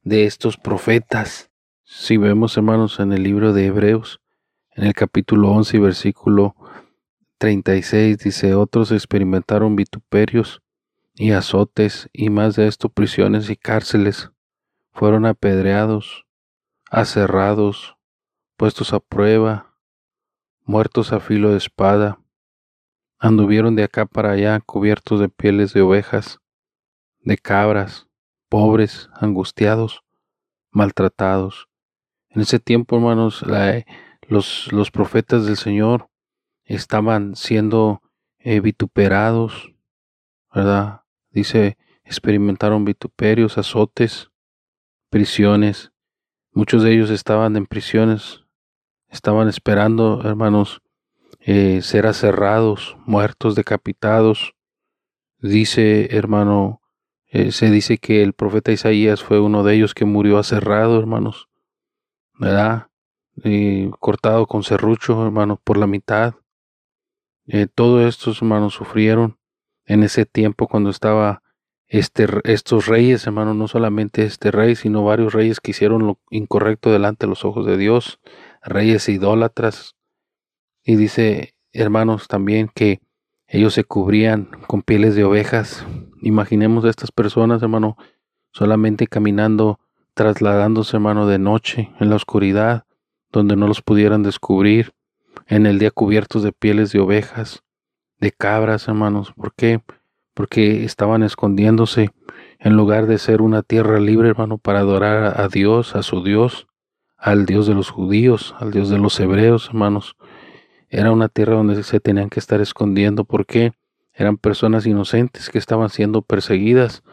de 0.02 0.26
estos 0.26 0.58
profetas. 0.58 1.52
Si 1.84 2.18
vemos, 2.18 2.58
hermanos, 2.58 3.00
en 3.00 3.14
el 3.14 3.22
libro 3.22 3.54
de 3.54 3.68
Hebreos, 3.68 4.22
en 4.76 4.86
el 4.86 4.94
capítulo 4.94 5.52
11 5.52 5.78
y 5.78 5.80
versículo 5.80 6.56
36, 7.38 8.18
dice, 8.20 8.56
otros 8.56 8.92
experimentaron 8.92 9.76
vituperios 9.76 10.62
y 11.16 11.32
azotes 11.32 12.10
y 12.14 12.30
más 12.30 12.56
de 12.56 12.68
esto 12.68 12.90
prisiones 12.90 13.50
y 13.50 13.56
cárceles. 13.56 14.32
Fueron 14.94 15.26
apedreados, 15.26 16.26
aserrados, 16.90 17.96
puestos 18.58 18.94
a 18.94 19.00
prueba, 19.00 19.76
muertos 20.66 21.14
a 21.14 21.20
filo 21.20 21.52
de 21.52 21.58
espada, 21.58 22.22
Anduvieron 23.24 23.76
de 23.76 23.84
acá 23.84 24.08
para 24.08 24.32
allá 24.32 24.60
cubiertos 24.62 25.20
de 25.20 25.30
pieles 25.30 25.74
de 25.74 25.82
ovejas, 25.82 26.40
de 27.20 27.38
cabras, 27.38 28.08
pobres, 28.50 29.12
angustiados, 29.14 30.02
maltratados. 30.72 31.70
En 32.30 32.42
ese 32.42 32.58
tiempo, 32.58 32.96
hermanos, 32.96 33.44
los, 34.32 34.72
los, 34.72 34.92
profetas 34.92 35.46
del 35.46 35.58
Señor 35.58 36.10
estaban 36.64 37.36
siendo 37.36 38.02
eh, 38.40 38.62
vituperados, 38.62 39.74
¿verdad? 40.54 41.02
Dice, 41.32 41.78
experimentaron 42.06 42.86
vituperios, 42.86 43.58
azotes, 43.58 44.32
prisiones. 45.10 45.92
Muchos 46.54 46.82
de 46.82 46.94
ellos 46.94 47.10
estaban 47.10 47.58
en 47.58 47.66
prisiones, 47.66 48.46
estaban 49.10 49.50
esperando, 49.50 50.22
hermanos, 50.24 50.82
eh, 51.42 51.82
ser 51.82 52.08
aserrados, 52.08 52.96
muertos, 53.06 53.56
decapitados. 53.56 54.56
Dice, 55.40 56.16
hermano, 56.16 56.82
eh, 57.28 57.52
se 57.52 57.70
dice 57.70 57.98
que 57.98 58.24
el 58.24 58.32
profeta 58.32 58.72
Isaías 58.72 59.22
fue 59.24 59.42
uno 59.42 59.64
de 59.64 59.76
ellos 59.76 59.94
que 59.94 60.06
murió 60.06 60.38
aserrado, 60.38 60.98
hermanos, 61.00 61.50
¿verdad? 62.40 62.91
Eh, 63.44 63.90
cortado 64.00 64.46
con 64.46 64.64
serrucho, 64.64 65.26
hermanos, 65.26 65.60
por 65.64 65.78
la 65.78 65.88
mitad. 65.88 66.36
todos 67.76 68.04
estos 68.08 68.42
hermanos 68.42 68.74
sufrieron 68.74 69.38
en 69.86 70.04
ese 70.04 70.26
tiempo 70.26 70.68
cuando 70.68 70.90
estaba 70.90 71.42
este, 71.92 72.26
estos 72.46 72.86
reyes, 72.86 73.28
hermanos, 73.28 73.58
no 73.58 73.68
solamente 73.68 74.24
este 74.24 74.50
rey, 74.50 74.76
sino 74.76 75.04
varios 75.04 75.34
reyes 75.34 75.60
que 75.60 75.72
hicieron 75.72 76.08
lo 76.08 76.20
incorrecto 76.30 76.90
delante 76.90 77.26
de 77.26 77.30
los 77.30 77.44
ojos 77.44 77.66
de 77.66 77.78
Dios, 77.78 78.22
reyes 78.64 79.10
idólatras, 79.10 79.98
y 80.84 80.96
dice, 80.96 81.54
hermanos, 81.74 82.30
también 82.30 82.72
que 82.74 83.02
ellos 83.46 83.74
se 83.74 83.84
cubrían 83.84 84.46
con 84.68 84.84
pieles 84.84 85.16
de 85.16 85.26
ovejas. 85.26 85.86
Imaginemos 86.22 86.86
a 86.86 86.90
estas 86.90 87.12
personas, 87.12 87.62
hermano, 87.62 87.98
solamente 88.54 89.08
caminando, 89.08 89.82
trasladándose, 90.14 90.96
hermano, 90.96 91.28
de 91.28 91.40
noche, 91.40 91.92
en 92.00 92.10
la 92.10 92.16
oscuridad, 92.16 92.86
donde 93.32 93.56
no 93.56 93.68
los 93.68 93.82
pudieran 93.82 94.24
descubrir, 94.24 94.94
en 95.48 95.66
el 95.66 95.80
día 95.80 95.92
cubiertos 95.92 96.44
de 96.44 96.52
pieles 96.52 96.92
de 96.92 97.00
ovejas, 97.00 97.64
de 98.20 98.32
cabras, 98.32 98.88
hermanos. 98.88 99.34
¿Por 99.36 99.54
qué? 99.54 99.82
Porque 100.34 100.84
estaban 100.84 101.24
escondiéndose 101.24 102.12
en 102.60 102.76
lugar 102.76 103.08
de 103.08 103.18
ser 103.18 103.42
una 103.42 103.64
tierra 103.64 104.00
libre, 104.00 104.30
hermano, 104.30 104.58
para 104.58 104.80
adorar 104.80 105.40
a 105.42 105.48
Dios, 105.48 105.96
a 105.96 106.04
su 106.04 106.24
Dios, 106.24 106.68
al 107.18 107.46
Dios 107.46 107.68
de 107.68 107.74
los 107.74 107.90
judíos, 107.90 108.56
al 108.60 108.72
Dios 108.72 108.90
de 108.90 108.98
los 108.98 109.20
hebreos, 109.20 109.68
hermanos. 109.70 110.16
Era 110.90 111.12
una 111.12 111.30
tierra 111.30 111.56
donde 111.56 111.82
se 111.84 112.00
tenían 112.00 112.30
que 112.30 112.40
estar 112.40 112.62
escondiendo 112.62 113.24
porque 113.24 113.74
eran 114.14 114.38
personas 114.38 114.86
inocentes 114.86 115.50
que 115.50 115.58
estaban 115.58 115.90
siendo 115.90 116.22
perseguidas 116.22 117.04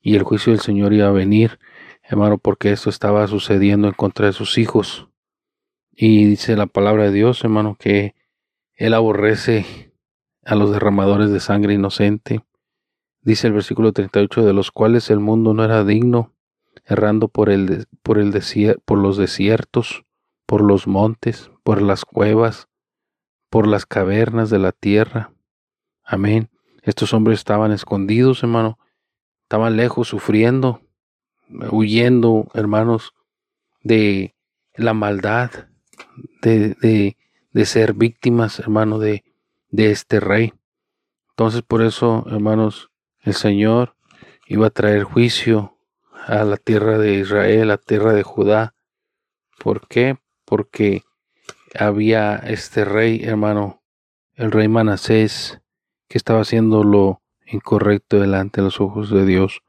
y 0.00 0.16
el 0.16 0.24
juicio 0.24 0.52
del 0.52 0.60
Señor 0.60 0.92
iba 0.92 1.06
a 1.06 1.12
venir, 1.12 1.58
hermano, 2.02 2.38
porque 2.38 2.72
esto 2.72 2.90
estaba 2.90 3.26
sucediendo 3.28 3.88
en 3.88 3.94
contra 3.94 4.26
de 4.26 4.32
sus 4.32 4.58
hijos. 4.58 5.08
Y 6.04 6.24
dice 6.24 6.56
la 6.56 6.66
palabra 6.66 7.04
de 7.04 7.12
Dios, 7.12 7.44
hermano, 7.44 7.76
que 7.78 8.16
Él 8.74 8.92
aborrece 8.92 9.94
a 10.44 10.56
los 10.56 10.72
derramadores 10.72 11.30
de 11.30 11.38
sangre 11.38 11.74
inocente. 11.74 12.44
Dice 13.20 13.46
el 13.46 13.52
versículo 13.52 13.92
38, 13.92 14.44
de 14.44 14.52
los 14.52 14.72
cuales 14.72 15.10
el 15.10 15.20
mundo 15.20 15.54
no 15.54 15.64
era 15.64 15.84
digno, 15.84 16.34
errando 16.86 17.28
por, 17.28 17.50
el, 17.50 17.86
por, 18.02 18.18
el 18.18 18.32
por 18.84 18.98
los 18.98 19.16
desiertos, 19.16 20.04
por 20.44 20.62
los 20.62 20.88
montes, 20.88 21.52
por 21.62 21.80
las 21.80 22.04
cuevas, 22.04 22.66
por 23.48 23.68
las 23.68 23.86
cavernas 23.86 24.50
de 24.50 24.58
la 24.58 24.72
tierra. 24.72 25.32
Amén. 26.02 26.50
Estos 26.82 27.14
hombres 27.14 27.38
estaban 27.38 27.70
escondidos, 27.70 28.42
hermano, 28.42 28.76
estaban 29.44 29.76
lejos, 29.76 30.08
sufriendo, 30.08 30.80
huyendo, 31.70 32.48
hermanos, 32.54 33.14
de 33.84 34.34
la 34.74 34.94
maldad, 34.94 35.68
de, 36.42 36.74
de, 36.80 37.16
de 37.52 37.66
ser 37.66 37.94
víctimas, 37.94 38.58
hermano, 38.58 38.98
de, 38.98 39.24
de 39.70 39.90
este 39.90 40.20
rey. 40.20 40.52
Entonces, 41.30 41.62
por 41.62 41.82
eso, 41.82 42.24
hermanos, 42.28 42.90
el 43.20 43.34
Señor 43.34 43.96
iba 44.46 44.66
a 44.66 44.70
traer 44.70 45.04
juicio 45.04 45.78
a 46.26 46.44
la 46.44 46.56
tierra 46.56 46.98
de 46.98 47.14
Israel, 47.14 47.62
a 47.62 47.66
la 47.66 47.76
tierra 47.78 48.12
de 48.12 48.22
Judá. 48.22 48.74
¿Por 49.58 49.88
qué? 49.88 50.18
Porque 50.44 51.02
había 51.78 52.36
este 52.36 52.84
rey, 52.84 53.22
hermano, 53.24 53.82
el 54.34 54.50
rey 54.50 54.68
Manasés, 54.68 55.60
que 56.08 56.18
estaba 56.18 56.40
haciendo 56.40 56.84
lo 56.84 57.22
incorrecto 57.46 58.20
delante 58.20 58.60
de 58.60 58.66
los 58.66 58.80
ojos 58.80 59.10
de 59.10 59.24
Dios. 59.24 59.62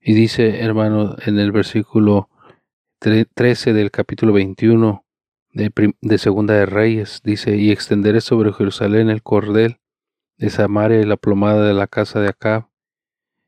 Y 0.00 0.14
dice, 0.14 0.60
hermano, 0.60 1.16
en 1.24 1.38
el 1.38 1.52
versículo 1.52 2.28
13 2.98 3.72
del 3.72 3.90
capítulo 3.90 4.32
21 4.32 5.01
de, 5.52 6.18
Segunda 6.18 6.54
de 6.54 6.66
Reyes, 6.66 7.20
dice, 7.24 7.56
y 7.56 7.70
extenderé 7.70 8.20
sobre 8.20 8.52
Jerusalén 8.52 9.10
el 9.10 9.22
cordel 9.22 9.78
de 10.38 10.50
Samaria 10.50 11.00
y 11.00 11.04
la 11.04 11.16
plomada 11.16 11.66
de 11.66 11.74
la 11.74 11.86
casa 11.86 12.20
de 12.20 12.28
Acab, 12.28 12.68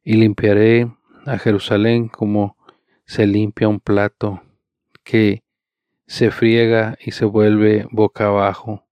y 0.02 0.14
limpiaré 0.14 0.92
a 1.26 1.38
Jerusalén 1.38 2.08
como 2.08 2.56
se 3.06 3.26
limpia 3.26 3.68
un 3.68 3.80
plato 3.80 4.42
que 5.02 5.42
se 6.06 6.30
friega 6.30 6.96
y 7.04 7.12
se 7.12 7.24
vuelve 7.24 7.86
boca 7.90 8.26
abajo, 8.26 8.86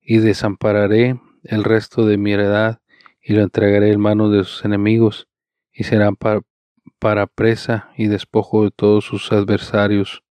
y 0.00 0.18
desampararé 0.18 1.20
el 1.44 1.64
resto 1.64 2.06
de 2.06 2.18
mi 2.18 2.32
heredad 2.32 2.80
y 3.22 3.34
lo 3.34 3.42
entregaré 3.42 3.92
en 3.92 4.00
manos 4.00 4.32
de 4.32 4.44
sus 4.44 4.64
enemigos, 4.64 5.28
y 5.72 5.84
serán 5.84 6.16
para, 6.16 7.26
presa 7.26 7.90
y 7.96 8.06
despojo 8.06 8.64
de 8.64 8.70
todos 8.70 9.04
sus 9.04 9.32
adversarios. 9.32 10.24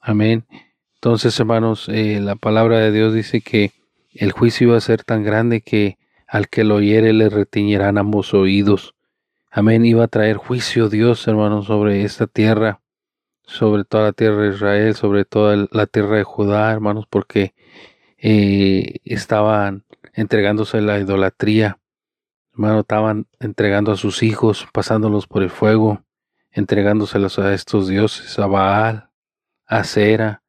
Amén. 0.00 0.46
Entonces, 0.96 1.38
hermanos, 1.38 1.88
eh, 1.88 2.20
la 2.20 2.36
palabra 2.36 2.78
de 2.78 2.90
Dios 2.90 3.12
dice 3.12 3.42
que 3.42 3.72
el 4.14 4.32
juicio 4.32 4.68
iba 4.68 4.76
a 4.78 4.80
ser 4.80 5.04
tan 5.04 5.22
grande 5.22 5.60
que 5.60 5.98
al 6.26 6.48
que 6.48 6.64
lo 6.64 6.76
oyere 6.76 7.12
le 7.12 7.28
retiñerán 7.28 7.98
ambos 7.98 8.32
oídos. 8.32 8.94
Amén. 9.50 9.84
Iba 9.84 10.04
a 10.04 10.08
traer 10.08 10.36
juicio 10.38 10.88
Dios, 10.88 11.28
hermanos, 11.28 11.66
sobre 11.66 12.02
esta 12.02 12.26
tierra, 12.26 12.80
sobre 13.42 13.84
toda 13.84 14.04
la 14.04 14.12
tierra 14.12 14.42
de 14.42 14.54
Israel, 14.54 14.94
sobre 14.94 15.24
toda 15.26 15.68
la 15.70 15.86
tierra 15.86 16.16
de 16.16 16.24
Judá, 16.24 16.72
hermanos, 16.72 17.04
porque 17.08 17.54
eh, 18.16 18.96
estaban 19.04 19.84
entregándose 20.14 20.78
a 20.78 20.80
la 20.80 20.98
idolatría. 20.98 21.78
Hermano, 22.54 22.80
estaban 22.80 23.26
entregando 23.38 23.92
a 23.92 23.96
sus 23.98 24.22
hijos, 24.22 24.66
pasándolos 24.72 25.26
por 25.26 25.42
el 25.42 25.50
fuego, 25.50 26.02
entregándoselos 26.52 27.38
a 27.38 27.52
estos 27.52 27.86
dioses, 27.86 28.38
a 28.38 28.46
Baal, 28.46 29.10
a 29.66 29.84
Cera 29.84 30.42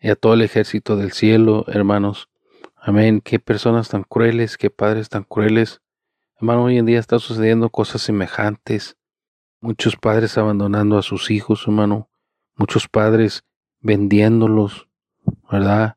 y 0.00 0.10
a 0.10 0.16
todo 0.16 0.34
el 0.34 0.42
ejército 0.42 0.96
del 0.96 1.12
cielo, 1.12 1.64
hermanos. 1.68 2.28
Amén. 2.76 3.20
Qué 3.20 3.38
personas 3.38 3.88
tan 3.88 4.04
crueles, 4.04 4.56
qué 4.56 4.70
padres 4.70 5.08
tan 5.08 5.24
crueles. 5.24 5.82
Hermano, 6.36 6.64
hoy 6.64 6.78
en 6.78 6.86
día 6.86 7.00
está 7.00 7.18
sucediendo 7.18 7.70
cosas 7.70 8.02
semejantes. 8.02 8.96
Muchos 9.60 9.96
padres 9.96 10.38
abandonando 10.38 10.96
a 10.98 11.02
sus 11.02 11.30
hijos, 11.30 11.64
hermano. 11.66 12.08
Muchos 12.56 12.88
padres 12.88 13.44
vendiéndolos, 13.80 14.88
¿verdad? 15.50 15.96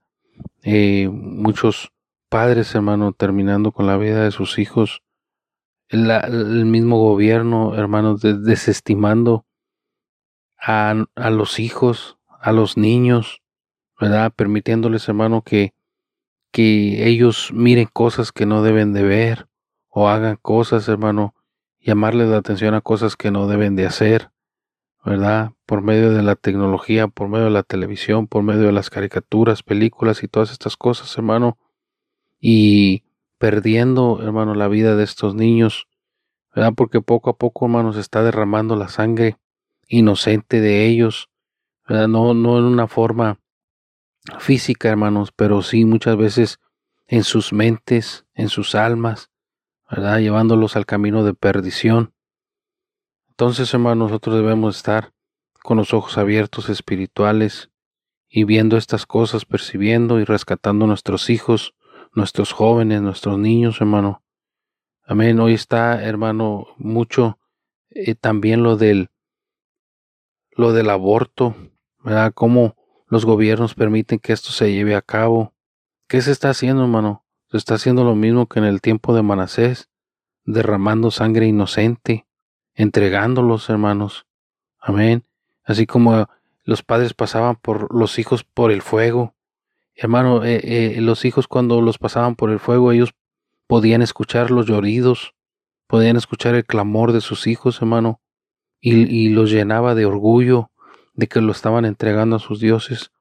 Eh, 0.63 1.09
muchos 1.11 1.91
padres, 2.29 2.73
hermano, 2.73 3.13
terminando 3.13 3.71
con 3.71 3.85
la 3.85 3.97
vida 3.97 4.23
de 4.23 4.31
sus 4.31 4.57
hijos, 4.57 5.03
el 5.89 6.65
mismo 6.65 6.97
gobierno, 6.99 7.75
hermano, 7.75 8.15
desestimando 8.15 9.45
a, 10.57 11.05
a, 11.15 11.29
los 11.29 11.59
hijos, 11.59 12.17
a 12.39 12.53
los 12.53 12.77
niños, 12.77 13.40
¿verdad? 14.01 14.33
Permitiéndoles, 14.35 15.07
hermano, 15.07 15.43
que, 15.43 15.73
que 16.51 17.07
ellos 17.07 17.51
miren 17.53 17.87
cosas 17.93 18.31
que 18.31 18.45
no 18.45 18.63
deben 18.63 18.91
de 18.91 19.03
ver 19.03 19.47
o 19.87 20.09
hagan 20.09 20.37
cosas, 20.41 20.89
hermano, 20.89 21.35
llamarles 21.79 22.27
la 22.29 22.37
atención 22.37 22.73
a 22.73 22.81
cosas 22.81 23.15
que 23.15 23.31
no 23.31 23.47
deben 23.47 23.75
de 23.75 23.85
hacer, 23.85 24.31
¿verdad? 25.05 25.51
Por 25.67 25.83
medio 25.83 26.11
de 26.11 26.23
la 26.23 26.35
tecnología, 26.35 27.07
por 27.07 27.29
medio 27.29 27.45
de 27.45 27.51
la 27.51 27.63
televisión, 27.63 28.27
por 28.27 28.41
medio 28.43 28.63
de 28.63 28.71
las 28.71 28.89
caricaturas, 28.89 29.63
películas 29.63 30.23
y 30.23 30.27
todas 30.27 30.51
estas 30.51 30.75
cosas, 30.75 31.15
hermano 31.15 31.57
y 32.39 33.03
perdiendo, 33.37 34.19
hermano, 34.23 34.55
la 34.55 34.67
vida 34.67 34.95
de 34.95 35.03
estos 35.03 35.35
niños, 35.35 35.87
¿verdad? 36.55 36.73
Porque 36.75 37.01
poco 37.01 37.29
a 37.29 37.37
poco, 37.37 37.65
hermano, 37.65 37.93
se 37.93 37.99
está 37.99 38.23
derramando 38.23 38.75
la 38.75 38.89
sangre 38.89 39.37
inocente 39.87 40.59
de 40.59 40.87
ellos, 40.87 41.29
¿verdad? 41.87 42.07
No, 42.07 42.33
no 42.33 42.57
en 42.57 42.65
una 42.65 42.87
forma 42.87 43.39
física, 44.39 44.89
hermanos, 44.89 45.31
pero 45.35 45.61
sí 45.61 45.85
muchas 45.85 46.17
veces 46.17 46.59
en 47.07 47.23
sus 47.23 47.53
mentes, 47.53 48.25
en 48.33 48.49
sus 48.49 48.75
almas, 48.75 49.29
¿verdad? 49.89 50.19
Llevándolos 50.19 50.75
al 50.75 50.85
camino 50.85 51.23
de 51.23 51.33
perdición. 51.33 52.13
Entonces, 53.29 53.73
hermanos, 53.73 54.09
nosotros 54.09 54.35
debemos 54.35 54.77
estar 54.77 55.13
con 55.63 55.77
los 55.77 55.93
ojos 55.93 56.17
abiertos 56.17 56.69
espirituales 56.69 57.71
y 58.29 58.45
viendo 58.45 58.77
estas 58.77 59.05
cosas, 59.05 59.45
percibiendo 59.45 60.19
y 60.19 60.23
rescatando 60.23 60.85
a 60.85 60.87
nuestros 60.87 61.29
hijos 61.29 61.73
nuestros 62.13 62.51
jóvenes, 62.51 63.01
nuestros 63.01 63.37
niños, 63.37 63.79
hermano. 63.79 64.23
Amén. 65.03 65.39
Hoy 65.39 65.53
está, 65.53 66.03
hermano, 66.03 66.67
mucho 66.77 67.39
eh, 67.89 68.15
también 68.15 68.63
lo 68.63 68.77
del 68.77 69.09
lo 70.51 70.73
del 70.73 70.89
aborto, 70.89 71.55
¿verdad? 72.03 72.33
Cómo 72.33 72.75
los 73.11 73.25
gobiernos 73.25 73.75
permiten 73.75 74.17
que 74.17 74.33
esto 74.33 74.51
se 74.51 74.73
lleve 74.73 74.95
a 74.95 75.03
cabo. 75.03 75.53
¿Qué 76.07 76.23
se 76.23 76.31
está 76.31 76.49
haciendo, 76.49 76.81
hermano? 76.81 77.23
Se 77.51 77.57
está 77.57 77.75
haciendo 77.75 78.03
lo 78.03 78.15
mismo 78.15 78.47
que 78.47 78.57
en 78.57 78.65
el 78.65 78.81
tiempo 78.81 79.13
de 79.13 79.21
Manasés, 79.21 79.89
derramando 80.45 81.11
sangre 81.11 81.45
inocente, 81.45 82.25
entregándolos, 82.73 83.69
hermanos. 83.69 84.25
Amén. 84.79 85.23
Así 85.63 85.85
como 85.85 86.27
los 86.63 86.81
padres 86.81 87.13
pasaban 87.13 87.57
por 87.57 87.93
los 87.93 88.17
hijos 88.17 88.43
por 88.43 88.71
el 88.71 88.81
fuego, 88.81 89.35
Hermano, 89.95 90.43
eh, 90.43 90.95
eh, 90.97 91.01
los 91.01 91.25
hijos 91.25 91.47
cuando 91.47 91.79
los 91.79 91.99
pasaban 91.99 92.35
por 92.35 92.49
el 92.49 92.59
fuego, 92.59 92.91
ellos 92.91 93.13
podían 93.67 94.01
escuchar 94.01 94.49
los 94.49 94.65
lloridos, 94.65 95.35
podían 95.85 96.17
escuchar 96.17 96.55
el 96.55 96.65
clamor 96.65 97.11
de 97.11 97.21
sus 97.21 97.45
hijos, 97.45 97.81
hermano, 97.81 98.19
y, 98.79 99.29
los 99.29 99.51
llenaba 99.51 99.93
de 99.93 100.07
orgullo 100.07 100.70
de 101.21 101.27
que 101.27 101.39
lo 101.39 101.51
estaban 101.51 101.85
entregando 101.85 102.37
a 102.37 102.39
sus 102.39 102.59
dioses. 102.59 103.11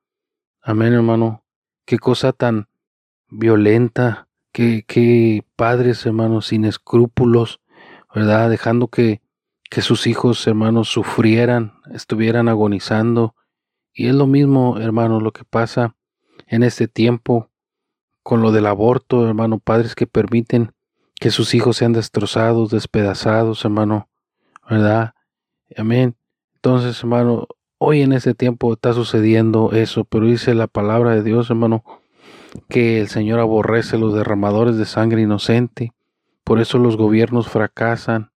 Amén, 0.63 0.95
hermano. 0.95 1.45
Qué 1.85 1.99
cosa 1.99 2.33
tan 2.33 2.67
violenta, 3.29 4.27
qué, 4.53 4.87
qué 4.89 5.45
padres, 5.55 6.07
hermanos, 6.07 6.47
sin 6.47 6.65
escrúpulos, 6.65 7.61
¿verdad? 8.15 8.49
Dejando 8.49 8.89
que, 8.89 9.21
que 9.69 9.83
sus 9.83 10.07
hijos, 10.07 10.47
hermanos, 10.47 10.89
sufrieran, 10.89 11.75
estuvieran 11.93 12.49
agonizando. 12.49 13.35
Y 13.93 14.07
es 14.07 14.15
lo 14.15 14.27
mismo, 14.27 14.79
hermano, 14.79 15.21
lo 15.21 15.33
que 15.33 15.45
pasa 15.45 15.95
en 16.47 16.63
este 16.63 16.89
tiempo 16.89 17.51
con 18.23 18.41
lo 18.41 18.51
del 18.51 18.65
aborto, 18.65 19.29
hermano, 19.29 19.59
padres 19.59 19.95
que 19.95 20.07
permiten 20.07 20.73
que 21.17 21.31
sus 21.31 21.53
hijos 21.53 21.77
sean 21.77 21.93
destrozados, 21.93 22.71
despedazados, 22.71 23.63
hermano, 23.63 24.09
¿verdad? 24.71 25.13
Amén. 25.77 26.17
Entonces, 26.55 26.99
hermano, 27.01 27.47
hoy 27.83 28.03
en 28.03 28.13
este 28.13 28.35
tiempo 28.35 28.75
está 28.75 28.93
sucediendo 28.93 29.73
eso, 29.73 30.05
pero 30.05 30.27
dice 30.27 30.55
la 30.55 30.67
palabra 30.67 31.15
de 31.15 31.23
Dios, 31.23 31.49
hermano, 31.49 31.83
que 32.69 33.01
el 33.01 33.09
Señor 33.09 33.41
aborrece 33.41 33.97
los 33.97 34.15
derramadores 34.15 34.77
de 34.77 34.85
sangre 34.85 35.23
inocente. 35.23 35.95
Por 36.45 36.61
eso 36.61 36.77
los 36.77 36.99
gobiernos 36.99 37.49
fracasan. 37.49 38.33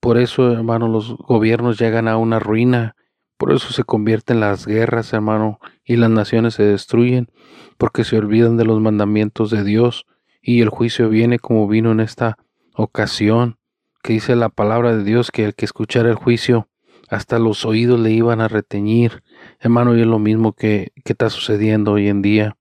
Por 0.00 0.16
eso, 0.16 0.52
hermano, 0.52 0.88
los 0.88 1.16
gobiernos 1.18 1.78
llegan 1.78 2.08
a 2.08 2.16
una 2.16 2.38
ruina. 2.38 2.96
Por 3.36 3.52
eso 3.52 3.74
se 3.74 3.84
convierten 3.84 4.40
las 4.40 4.66
guerras, 4.66 5.12
hermano, 5.12 5.60
y 5.84 5.96
las 5.96 6.10
naciones 6.10 6.54
se 6.54 6.62
destruyen, 6.62 7.28
porque 7.76 8.04
se 8.04 8.16
olvidan 8.16 8.56
de 8.56 8.64
los 8.64 8.80
mandamientos 8.80 9.50
de 9.50 9.64
Dios, 9.64 10.06
y 10.40 10.62
el 10.62 10.70
juicio 10.70 11.10
viene 11.10 11.38
como 11.38 11.68
vino 11.68 11.92
en 11.92 12.00
esta 12.00 12.38
ocasión, 12.74 13.58
que 14.02 14.14
dice 14.14 14.34
la 14.34 14.48
palabra 14.48 14.96
de 14.96 15.04
Dios 15.04 15.30
que 15.30 15.44
el 15.44 15.54
que 15.54 15.66
escuchara 15.66 16.08
el 16.08 16.14
juicio, 16.16 16.67
hasta 17.08 17.38
los 17.38 17.64
oídos 17.64 17.98
le 18.00 18.10
iban 18.12 18.40
a 18.40 18.48
reteñir, 18.48 19.22
hermano, 19.60 19.96
y 19.96 20.00
es 20.00 20.06
lo 20.06 20.18
mismo 20.18 20.52
que, 20.52 20.92
que 21.04 21.12
está 21.12 21.30
sucediendo 21.30 21.92
hoy 21.92 22.08
en 22.08 22.22
día. 22.22 22.56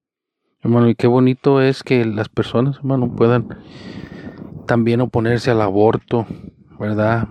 Hermano, 0.62 0.90
y 0.90 0.96
qué 0.96 1.08
bonito 1.08 1.62
es 1.62 1.84
que 1.84 2.06
las 2.06 2.30
personas, 2.30 2.78
hermano, 2.78 3.16
puedan 3.16 3.60
también 4.66 5.02
oponerse 5.02 5.52
al 5.52 5.62
aborto, 5.62 6.26
¿verdad? 6.80 7.30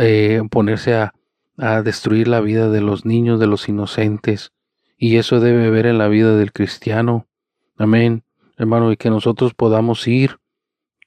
Eh, 0.00 0.40
oponerse 0.42 0.94
a, 0.94 1.14
a 1.56 1.82
destruir 1.82 2.28
la 2.28 2.40
vida 2.40 2.68
de 2.68 2.80
los 2.80 3.04
niños, 3.04 3.40
de 3.40 3.46
los 3.46 3.68
inocentes. 3.68 4.52
Y 4.96 5.16
eso 5.16 5.40
debe 5.40 5.70
ver 5.70 5.86
en 5.86 5.98
la 5.98 6.08
vida 6.08 6.36
del 6.36 6.52
cristiano. 6.52 7.26
Amén, 7.76 8.24
hermano, 8.56 8.92
y 8.92 8.96
que 8.96 9.10
nosotros 9.10 9.54
podamos 9.54 10.06
ir 10.06 10.38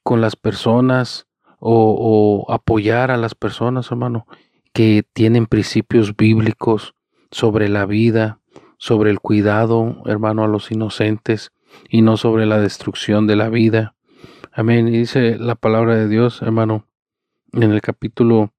con 0.04 0.22
las 0.22 0.36
personas 0.36 1.28
o, 1.60 2.46
apoyar 2.50 3.10
a 3.12 3.18
las 3.18 3.34
personas, 3.34 3.90
hermano, 3.90 4.28
que 4.76 5.06
tienen 5.14 5.46
principios 5.46 6.18
bíblicos 6.18 6.96
sobre 7.32 7.70
la 7.70 7.86
vida, 7.86 8.42
sobre 8.78 9.10
el 9.10 9.22
cuidado, 9.22 10.04
hermano, 10.06 10.44
a 10.44 10.50
los 10.50 10.70
inocentes 10.70 11.54
y 11.88 12.02
no 12.02 12.18
sobre 12.18 12.46
la 12.46 12.60
destrucción 12.60 13.26
de 13.26 13.38
la 13.38 13.48
vida. 13.48 13.96
Amén. 14.52 14.90
Y 14.90 14.98
dice 14.98 15.38
la 15.40 15.56
palabra 15.56 15.96
de 15.96 16.10
Dios, 16.10 16.42
hermano, 16.42 16.86
en 17.54 17.72
el 17.72 17.80
capítulo 17.80 18.54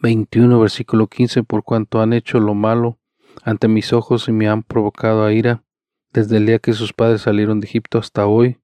21, 0.00 0.58
versículo 0.58 1.08
15, 1.08 1.42
por 1.42 1.62
cuanto 1.62 2.00
han 2.00 2.14
hecho 2.14 2.40
lo 2.40 2.54
malo 2.54 2.98
ante 3.44 3.68
mis 3.68 3.92
ojos 3.92 4.28
y 4.28 4.32
me 4.32 4.48
han 4.48 4.62
provocado 4.62 5.26
a 5.26 5.32
ira, 5.34 5.62
desde 6.10 6.38
el 6.38 6.46
día 6.46 6.58
que 6.58 6.72
sus 6.72 6.94
padres 6.94 7.20
salieron 7.20 7.60
de 7.60 7.66
Egipto 7.66 7.98
hasta 7.98 8.26
hoy, 8.26 8.62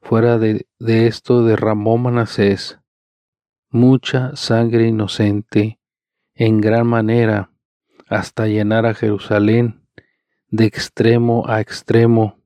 Fuera 0.00 0.38
de, 0.38 0.64
esto 0.78 1.44
derramó 1.44 1.98
Manasés 1.98 2.78
mucha 3.70 4.34
sangre 4.36 4.86
inocente 4.86 5.77
en 6.38 6.60
gran 6.60 6.86
manera 6.86 7.50
hasta 8.06 8.46
llenar 8.46 8.86
a 8.86 8.94
Jerusalén 8.94 9.82
de 10.50 10.66
extremo 10.66 11.44
a 11.48 11.60
extremo, 11.60 12.38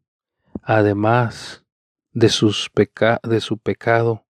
además 0.63 1.63
de, 2.13 2.31
sus 2.31 2.71
de 3.23 3.41
su 3.41 3.59
pecado 3.59 4.25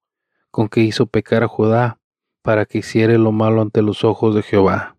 con 0.50 0.68
que 0.68 0.80
hizo 0.80 1.06
pecar 1.06 1.44
a 1.44 1.48
Judá 1.48 2.00
para 2.42 2.66
que 2.66 2.78
hiciera 2.78 3.16
lo 3.16 3.30
malo 3.30 3.62
ante 3.62 3.82
los 3.82 4.02
ojos 4.02 4.34
de 4.34 4.42
Jehová. 4.42 4.96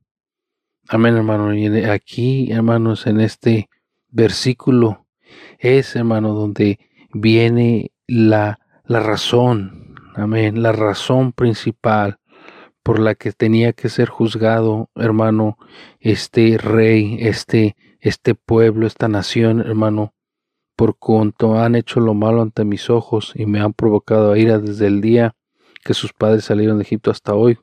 Amén, 0.88 1.18
hermano. 1.18 1.54
Y 1.54 1.84
aquí, 1.84 2.50
hermanos, 2.50 3.06
en 3.06 3.20
este 3.20 3.70
versículo 4.08 5.06
es, 5.60 5.94
hermano, 5.98 6.34
donde 6.34 6.80
viene 7.14 7.92
la, 8.08 8.60
la 8.86 9.02
razón, 9.02 9.94
amén, 10.16 10.64
la 10.64 10.72
razón 10.72 11.34
principal 11.34 12.18
por 12.84 13.00
la 13.00 13.16
que 13.16 13.32
tenía 13.32 13.74
que 13.74 13.90
ser 13.90 14.10
juzgado, 14.10 14.90
hermano, 14.96 15.58
este 16.00 16.58
rey, 16.58 17.18
este, 17.22 17.76
este 18.00 18.36
pueblo, 18.36 18.86
esta 18.86 19.08
nación, 19.08 19.62
hermano, 19.62 20.14
por 20.76 20.98
cuanto 20.98 21.60
han 21.60 21.76
hecho 21.76 22.00
lo 22.00 22.14
malo 22.14 22.42
ante 22.42 22.66
mis 22.66 22.90
ojos 22.90 23.32
y 23.36 23.46
me 23.46 23.62
han 23.62 23.74
provocado 23.74 24.34
a 24.34 24.38
ira 24.38 24.60
desde 24.60 24.88
el 24.88 25.02
día 25.02 25.36
que 25.84 25.94
sus 25.94 26.14
padres 26.14 26.46
salieron 26.46 26.78
de 26.78 26.84
Egipto 26.84 27.12
hasta 27.12 27.36
hoy. 27.36 27.58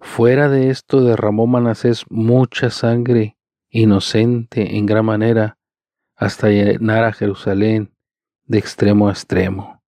Fuera 0.00 0.48
de 0.48 0.70
esto 0.70 1.02
derramó 1.02 1.46
Manasés 1.46 2.04
mucha 2.08 2.70
sangre 2.70 3.36
inocente 3.68 4.76
en 4.76 4.86
gran 4.86 5.04
manera 5.04 5.58
hasta 6.16 6.48
llenar 6.48 7.04
a 7.04 7.12
Jerusalén 7.12 7.92
de 8.44 8.58
extremo 8.58 9.08
a 9.08 9.12
extremo. 9.12 9.83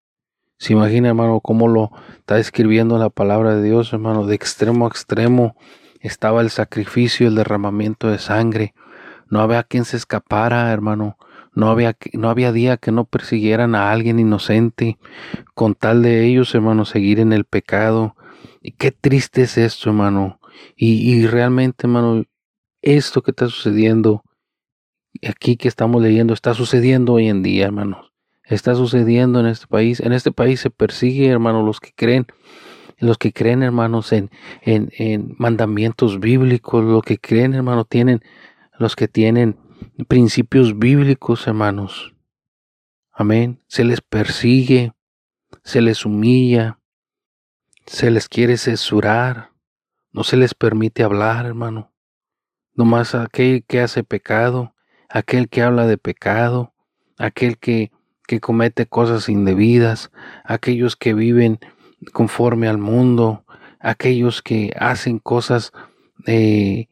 Se 0.65 0.73
imagina, 0.73 1.09
hermano, 1.09 1.41
cómo 1.41 1.69
lo 1.69 1.91
está 2.17 2.39
escribiendo 2.39 2.97
la 2.97 3.11
palabra 3.11 3.55
de 3.55 3.63
Dios, 3.63 3.93
hermano, 3.93 4.25
de 4.25 4.35
extremo 4.35 4.87
a 4.87 4.89
extremo 4.89 5.57
estaba 6.01 6.41
el 6.41 6.49
sacrificio, 6.49 7.29
el 7.29 7.35
derramamiento 7.35 8.09
de 8.09 8.17
sangre. 8.17 8.73
No 9.29 9.41
había 9.41 9.65
quien 9.65 9.85
se 9.85 9.99
escapara, 9.99 10.73
hermano. 10.73 11.19
No 11.53 11.69
había, 11.69 11.95
no 12.15 12.31
había 12.31 12.51
día 12.51 12.79
que 12.79 12.93
no 12.93 13.05
persiguieran 13.05 13.75
a 13.75 13.93
alguien 13.93 14.19
inocente, 14.19 14.97
con 15.53 15.75
tal 15.75 16.01
de 16.01 16.25
ellos, 16.25 16.55
hermano, 16.55 16.87
seguir 16.87 17.21
en 17.21 17.35
el 17.35 17.45
pecado. 17.45 18.17
Y 18.63 18.71
qué 18.71 18.91
triste 18.91 19.43
es 19.43 19.59
esto, 19.59 19.91
hermano. 19.91 20.41
Y, 20.77 21.13
y 21.13 21.27
realmente, 21.27 21.87
hermano, 21.87 22.25
esto 22.81 23.21
que 23.21 23.33
está 23.33 23.49
sucediendo, 23.49 24.23
aquí 25.29 25.59
que 25.59 25.69
estamos 25.69 26.01
leyendo, 26.01 26.33
está 26.33 26.55
sucediendo 26.55 27.13
hoy 27.13 27.29
en 27.29 27.43
día, 27.43 27.67
hermanos 27.67 28.04
está 28.45 28.75
sucediendo 28.75 29.41
en 29.41 29.47
este 29.47 29.67
país. 29.67 30.01
En 30.01 30.13
este 30.13 30.33
país 30.33 30.61
se 30.61 30.71
persigue, 30.71 31.29
hermano, 31.29 31.65
los 31.65 31.81
que 31.81 31.93
creen, 31.95 32.27
los 32.99 33.19
que 33.19 33.33
creen, 33.33 33.63
hermanos, 33.63 34.13
en, 34.13 34.31
en, 34.63 34.91
en 34.99 35.35
mandamientos 35.39 36.21
bíblicos, 36.21 36.85
los 36.85 37.03
que 37.03 37.19
creen, 37.19 37.55
hermano, 37.55 37.85
tienen, 37.85 38.23
los 38.79 38.97
que 38.97 39.09
tienen 39.09 39.57
principios 40.09 40.79
bíblicos, 40.79 41.47
hermanos. 41.47 42.15
Amén. 43.13 43.63
Se 43.69 43.85
les 43.85 44.01
persigue, 44.01 44.93
se 45.63 45.81
les 45.81 46.05
humilla, 46.05 46.81
se 47.87 48.11
les 48.11 48.29
quiere 48.29 48.57
censurar, 48.57 49.53
no 50.13 50.25
se 50.25 50.37
les 50.37 50.55
permite 50.55 51.03
hablar, 51.03 51.47
hermano. 51.47 51.93
Nomás 52.75 53.15
aquel 53.15 53.65
que 53.65 53.81
hace 53.81 54.03
pecado, 54.03 54.75
aquel 55.09 55.49
que 55.49 55.63
habla 55.63 55.87
de 55.87 55.99
pecado, 55.99 56.75
aquel 57.19 57.59
que 57.59 57.93
que 58.27 58.41
comete 58.41 58.87
cosas 58.87 59.29
indebidas, 59.29 60.11
aquellos 60.45 60.97
que 60.97 61.15
viven 61.15 61.59
conforme 62.13 62.69
al 62.69 62.79
mundo, 62.79 63.45
aquellos 63.81 64.43
que 64.43 64.73
hacen 64.79 65.19
cosas 65.19 65.73
eh, 66.27 66.89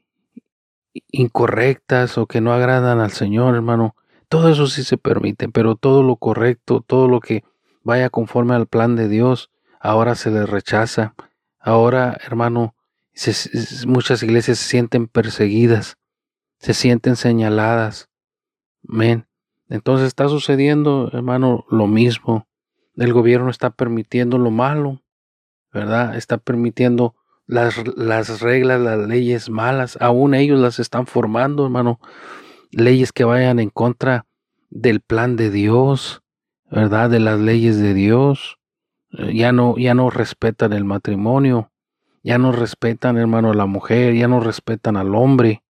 incorrectas 1.11 2.19
o 2.19 2.27
que 2.27 2.41
no 2.41 2.53
agradan 2.53 3.01
al 3.01 3.13
Señor, 3.13 3.55
hermano. 3.55 3.97
Todo 4.29 4.51
eso 4.51 4.67
sí 4.67 4.85
se 4.85 4.97
permite, 4.97 5.49
pero 5.49 5.77
todo 5.77 6.03
lo 6.03 6.17
correcto, 6.17 6.81
todo 6.87 7.09
lo 7.09 7.21
que 7.21 7.45
vaya 7.83 8.11
conforme 8.11 8.55
al 8.55 8.67
plan 8.67 8.97
de 8.97 9.09
Dios, 9.09 9.51
ahora 9.81 10.15
se 10.15 10.31
le 10.31 10.47
rechaza. 10.47 11.15
Ahora, 11.59 12.17
hermano, 12.25 12.75
muchas 13.87 14.23
iglesias 14.23 14.59
se 14.59 14.69
sienten 14.69 15.07
perseguidas, 15.07 15.99
se 16.59 16.75
sienten 16.75 17.17
señaladas. 17.17 18.09
Amén. 18.89 19.27
Entonces 19.73 20.09
está 20.09 20.29
sucediendo, 20.29 21.09
hermano, 21.15 21.65
lo 21.71 21.87
mismo. 21.87 22.47
El 22.95 23.15
gobierno 23.15 23.49
está 23.49 23.71
permitiendo 23.71 24.37
lo 24.37 24.51
malo, 24.51 25.01
¿verdad? 25.73 26.15
Está 26.15 26.37
permitiendo 26.37 27.15
las, 27.47 27.83
las 27.97 28.43
reglas, 28.43 28.83
las 28.83 28.99
leyes 29.09 29.49
malas. 29.49 29.97
Aún 29.99 30.35
ellos 30.35 30.61
las 30.61 30.79
están 30.79 31.07
formando, 31.07 31.65
hermano. 31.65 32.01
Leyes 32.71 33.13
que 33.13 33.25
vayan 33.25 33.61
en 33.61 33.71
contra 33.71 34.27
del 34.69 35.01
plan 35.01 35.37
de 35.37 35.49
Dios, 35.49 36.23
¿verdad? 36.71 37.09
De 37.09 37.21
las 37.21 37.41
leyes 37.41 37.79
de 37.79 37.95
Dios. 37.95 38.59
Eh, 39.13 39.35
ya 39.35 39.53
no, 39.53 39.79
ya 39.79 39.95
no 39.95 40.11
respetan 40.11 40.75
el 40.75 40.85
matrimonio. 40.85 41.73
Ya 42.23 42.37
no 42.37 42.53
respetan, 42.53 43.17
hermano, 43.17 43.53
a 43.53 43.55
la 43.55 43.65
mujer. 43.65 44.13
Ya 44.17 44.29
no 44.29 44.41
respetan 44.41 44.99
al 44.99 45.15
hombre. 45.15 45.63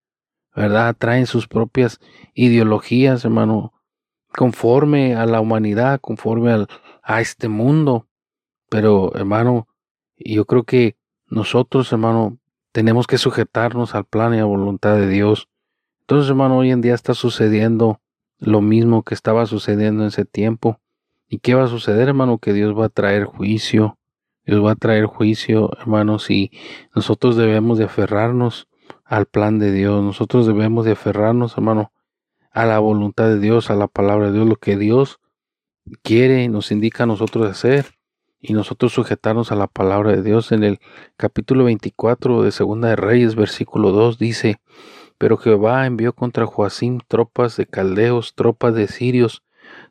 ¿Verdad? 0.56 0.96
Traen 0.98 1.26
sus 1.26 1.46
propias 1.46 2.00
ideologías, 2.34 3.24
hermano 3.24 3.72
conforme 4.36 5.14
a 5.14 5.26
la 5.26 5.40
humanidad, 5.40 6.00
conforme 6.00 6.66
a 7.02 7.20
este 7.20 7.48
mundo. 7.48 8.06
Pero, 8.68 9.14
hermano, 9.14 9.68
yo 10.16 10.44
creo 10.44 10.64
que 10.64 10.96
nosotros, 11.26 11.92
hermano, 11.92 12.38
tenemos 12.72 13.06
que 13.06 13.18
sujetarnos 13.18 13.94
al 13.94 14.04
plan 14.04 14.34
y 14.34 14.38
a 14.38 14.44
voluntad 14.44 14.96
de 14.96 15.08
Dios. 15.08 15.48
Entonces, 16.00 16.30
hermano, 16.30 16.58
hoy 16.58 16.70
en 16.70 16.80
día 16.80 16.94
está 16.94 17.14
sucediendo 17.14 18.00
lo 18.38 18.60
mismo 18.60 19.02
que 19.02 19.14
estaba 19.14 19.46
sucediendo 19.46 20.02
en 20.02 20.08
ese 20.08 20.24
tiempo. 20.24 20.80
¿Y 21.28 21.38
qué 21.38 21.54
va 21.54 21.64
a 21.64 21.68
suceder, 21.68 22.08
hermano? 22.08 22.38
Que 22.38 22.52
Dios 22.52 22.78
va 22.78 22.86
a 22.86 22.90
traer 22.90 23.24
juicio. 23.24 23.98
Dios 24.44 24.64
va 24.64 24.72
a 24.72 24.76
traer 24.76 25.06
juicio, 25.06 25.70
hermanos, 25.78 26.28
y 26.30 26.50
nosotros 26.94 27.36
debemos 27.36 27.78
de 27.78 27.84
aferrarnos 27.84 28.68
al 29.04 29.26
plan 29.26 29.58
de 29.58 29.70
Dios. 29.70 30.02
Nosotros 30.02 30.46
debemos 30.46 30.84
de 30.84 30.92
aferrarnos, 30.92 31.52
hermano, 31.56 31.92
a 32.52 32.66
la 32.66 32.78
voluntad 32.78 33.28
de 33.28 33.38
Dios, 33.38 33.70
a 33.70 33.74
la 33.74 33.88
palabra 33.88 34.26
de 34.26 34.34
Dios, 34.34 34.46
lo 34.46 34.56
que 34.56 34.76
Dios 34.76 35.20
quiere 36.02 36.42
y 36.42 36.48
nos 36.48 36.70
indica 36.70 37.04
a 37.04 37.06
nosotros 37.06 37.50
hacer 37.50 37.86
y 38.40 38.52
nosotros 38.52 38.92
sujetarnos 38.92 39.52
a 39.52 39.56
la 39.56 39.66
palabra 39.66 40.12
de 40.12 40.22
Dios. 40.22 40.52
En 40.52 40.64
el 40.64 40.80
capítulo 41.16 41.64
24 41.64 42.42
de 42.42 42.52
Segunda 42.52 42.88
de 42.88 42.96
Reyes, 42.96 43.34
versículo 43.34 43.92
2 43.92 44.18
dice, 44.18 44.60
pero 45.16 45.36
Jehová 45.36 45.86
envió 45.86 46.14
contra 46.14 46.46
Joacim 46.46 46.98
tropas 47.06 47.56
de 47.56 47.66
caldeos, 47.66 48.34
tropas 48.34 48.74
de 48.74 48.88
sirios, 48.88 49.42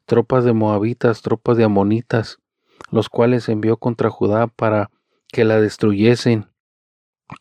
tropas 0.06 0.44
de 0.44 0.54
moabitas, 0.54 1.22
tropas 1.22 1.58
de 1.58 1.64
amonitas, 1.64 2.40
los 2.92 3.10
cuales 3.10 3.48
envió 3.48 3.78
contra 3.78 4.10
Judá 4.10 4.48
para 4.48 4.92
que 5.30 5.46
la 5.46 5.60
destruyesen 5.62 6.50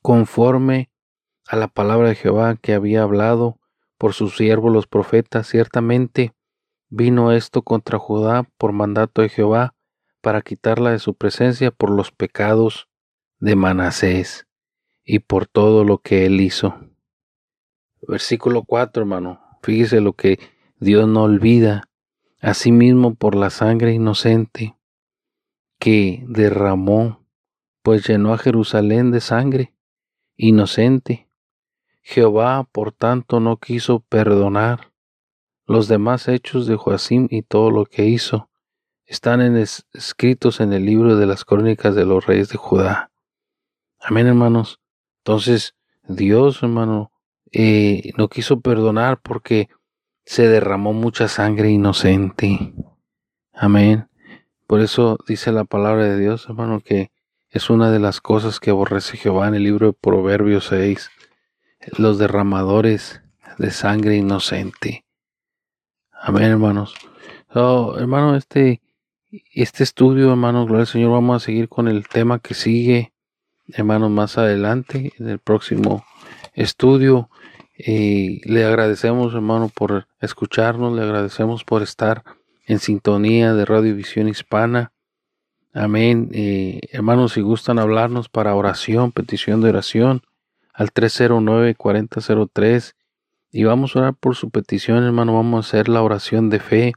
conforme 0.03 0.91
a 1.49 1.57
la 1.57 1.67
palabra 1.67 2.09
de 2.09 2.15
Jehová 2.15 2.55
que 2.55 2.75
había 2.75 3.03
hablado 3.03 3.60
por 4.01 4.15
sus 4.15 4.35
siervos 4.35 4.73
los 4.73 4.87
profetas, 4.87 5.47
ciertamente 5.47 6.33
vino 6.89 7.33
esto 7.33 7.61
contra 7.61 7.99
Judá 7.99 8.49
por 8.57 8.73
mandato 8.73 9.21
de 9.21 9.29
Jehová, 9.29 9.75
para 10.23 10.41
quitarla 10.41 10.93
de 10.93 10.99
su 10.99 11.13
presencia 11.13 11.71
por 11.71 11.91
los 11.91 12.11
pecados 12.11 12.89
de 13.41 13.57
Manasés 13.57 14.47
y 15.05 15.19
por 15.19 15.47
todo 15.47 15.85
lo 15.85 15.99
que 15.99 16.25
él 16.25 16.41
hizo. 16.41 16.81
Versículo 18.01 18.63
4, 18.63 19.03
hermano. 19.03 19.39
Fíjese 19.63 20.01
lo 20.01 20.15
que 20.15 20.39
Dios 20.79 21.07
no 21.07 21.25
olvida. 21.25 21.83
Asimismo 22.41 23.15
por 23.17 23.35
la 23.35 23.51
sangre 23.51 23.93
inocente 23.93 24.79
que 25.79 26.25
derramó, 26.27 27.27
pues 27.83 28.09
llenó 28.09 28.33
a 28.33 28.39
Jerusalén 28.39 29.11
de 29.11 29.21
sangre 29.21 29.75
inocente. 30.39 31.30
Jehová, 32.03 32.67
por 32.73 32.93
tanto, 32.93 33.41
no 33.41 33.59
quiso 33.59 34.01
perdonar 34.01 34.93
los 35.67 35.89
demás 35.89 36.29
hechos 36.29 36.67
de 36.67 36.77
Joacim 36.77 37.29
y 37.31 37.43
todo 37.43 37.71
lo 37.71 37.85
que 37.85 38.07
hizo. 38.07 38.49
Están 39.07 39.41
escritos 39.57 40.61
en 40.61 40.73
el 40.73 40.87
libro 40.87 41.17
de 41.17 41.27
las 41.27 41.45
crónicas 41.45 41.95
de 41.95 42.05
los 42.05 42.27
reyes 42.27 42.49
de 42.49 42.57
Judá. 42.59 43.11
Amén, 43.99 44.27
hermanos. 44.27 44.81
Entonces, 45.19 45.75
Dios, 46.09 46.63
hermano, 46.63 47.13
eh, 47.53 48.13
no 48.17 48.29
quiso 48.29 48.61
perdonar 48.61 49.21
porque 49.21 49.69
se 50.25 50.49
derramó 50.49 50.93
mucha 50.93 51.29
sangre 51.29 51.71
inocente. 51.71 52.73
Amén. 53.53 54.09
Por 54.67 54.81
eso 54.81 55.19
dice 55.27 55.51
la 55.53 55.65
palabra 55.65 56.05
de 56.05 56.19
Dios, 56.19 56.47
hermano, 56.49 56.81
que 56.81 57.11
es 57.51 57.69
una 57.69 57.91
de 57.91 57.99
las 57.99 58.21
cosas 58.21 58.61
que 58.61 58.71
aborrece 58.71 59.17
Jehová 59.17 59.49
en 59.49 59.57
el 59.57 59.65
libro 59.65 59.89
de 59.89 59.93
Proverbios 59.93 60.67
6, 60.69 61.11
los 61.97 62.19
derramadores 62.19 63.23
de 63.59 63.71
sangre 63.71 64.17
inocente. 64.17 65.05
Amén, 66.13 66.45
hermanos. 66.45 66.95
hermano, 67.55 68.37
este, 68.37 68.81
este 69.53 69.85
estudio, 69.85 70.31
hermanos, 70.31 70.67
gloria 70.67 70.83
al 70.83 70.87
Señor, 70.87 71.13
vamos 71.13 71.43
a 71.43 71.45
seguir 71.45 71.69
con 71.69 71.89
el 71.89 72.07
tema 72.09 72.39
que 72.39 72.55
sigue, 72.55 73.13
hermanos, 73.69 74.11
más 74.11 74.39
adelante, 74.39 75.13
en 75.19 75.29
el 75.29 75.39
próximo 75.39 76.05
estudio. 76.55 77.31
Y 77.77 78.47
le 78.51 78.65
agradecemos, 78.65 79.35
hermano, 79.35 79.71
por 79.75 80.07
escucharnos, 80.21 80.95
le 80.95 81.03
agradecemos 81.03 81.65
por 81.65 81.83
estar 81.83 82.23
en 82.67 82.79
sintonía 82.79 83.55
de 83.55 83.65
Radio 83.65 83.97
Visión 83.97 84.29
Hispana. 84.29 84.93
Amén. 85.73 86.31
Eh, 86.33 86.81
hermanos, 86.93 87.33
si 87.33 87.41
gustan 87.41 87.79
hablarnos 87.79 88.29
para 88.29 88.55
oración, 88.55 89.13
petición 89.13 89.61
de 89.63 89.71
oración, 89.71 90.23
al 90.81 90.93
309-4003. 90.95 92.95
Y 93.53 93.65
vamos 93.65 93.95
a 93.95 93.99
orar 93.99 94.15
por 94.15 94.35
su 94.35 94.49
petición, 94.49 95.05
hermano. 95.05 95.35
Vamos 95.35 95.67
a 95.67 95.69
hacer 95.69 95.91
la 95.91 96.03
oración 96.03 96.49
de 96.49 96.59
fe. 96.59 96.95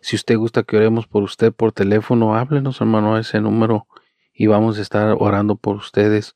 Si 0.00 0.16
usted 0.16 0.38
gusta 0.38 0.62
que 0.62 0.78
oremos 0.78 1.06
por 1.06 1.22
usted 1.22 1.52
por 1.52 1.72
teléfono, 1.72 2.34
háblenos, 2.34 2.80
hermano, 2.80 3.16
a 3.16 3.20
ese 3.20 3.42
número 3.42 3.86
y 4.32 4.46
vamos 4.46 4.78
a 4.78 4.82
estar 4.82 5.14
orando 5.18 5.56
por 5.56 5.76
ustedes. 5.76 6.34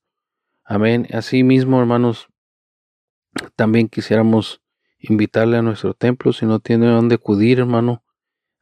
Amén. 0.62 1.08
Así 1.14 1.42
mismo, 1.42 1.80
hermanos, 1.80 2.28
también 3.56 3.88
quisiéramos 3.88 4.60
invitarle 4.98 5.56
a 5.56 5.62
nuestro 5.62 5.94
templo, 5.94 6.34
si 6.34 6.44
no 6.44 6.58
tiene 6.58 6.88
dónde 6.88 7.14
acudir, 7.14 7.60
hermano. 7.60 8.04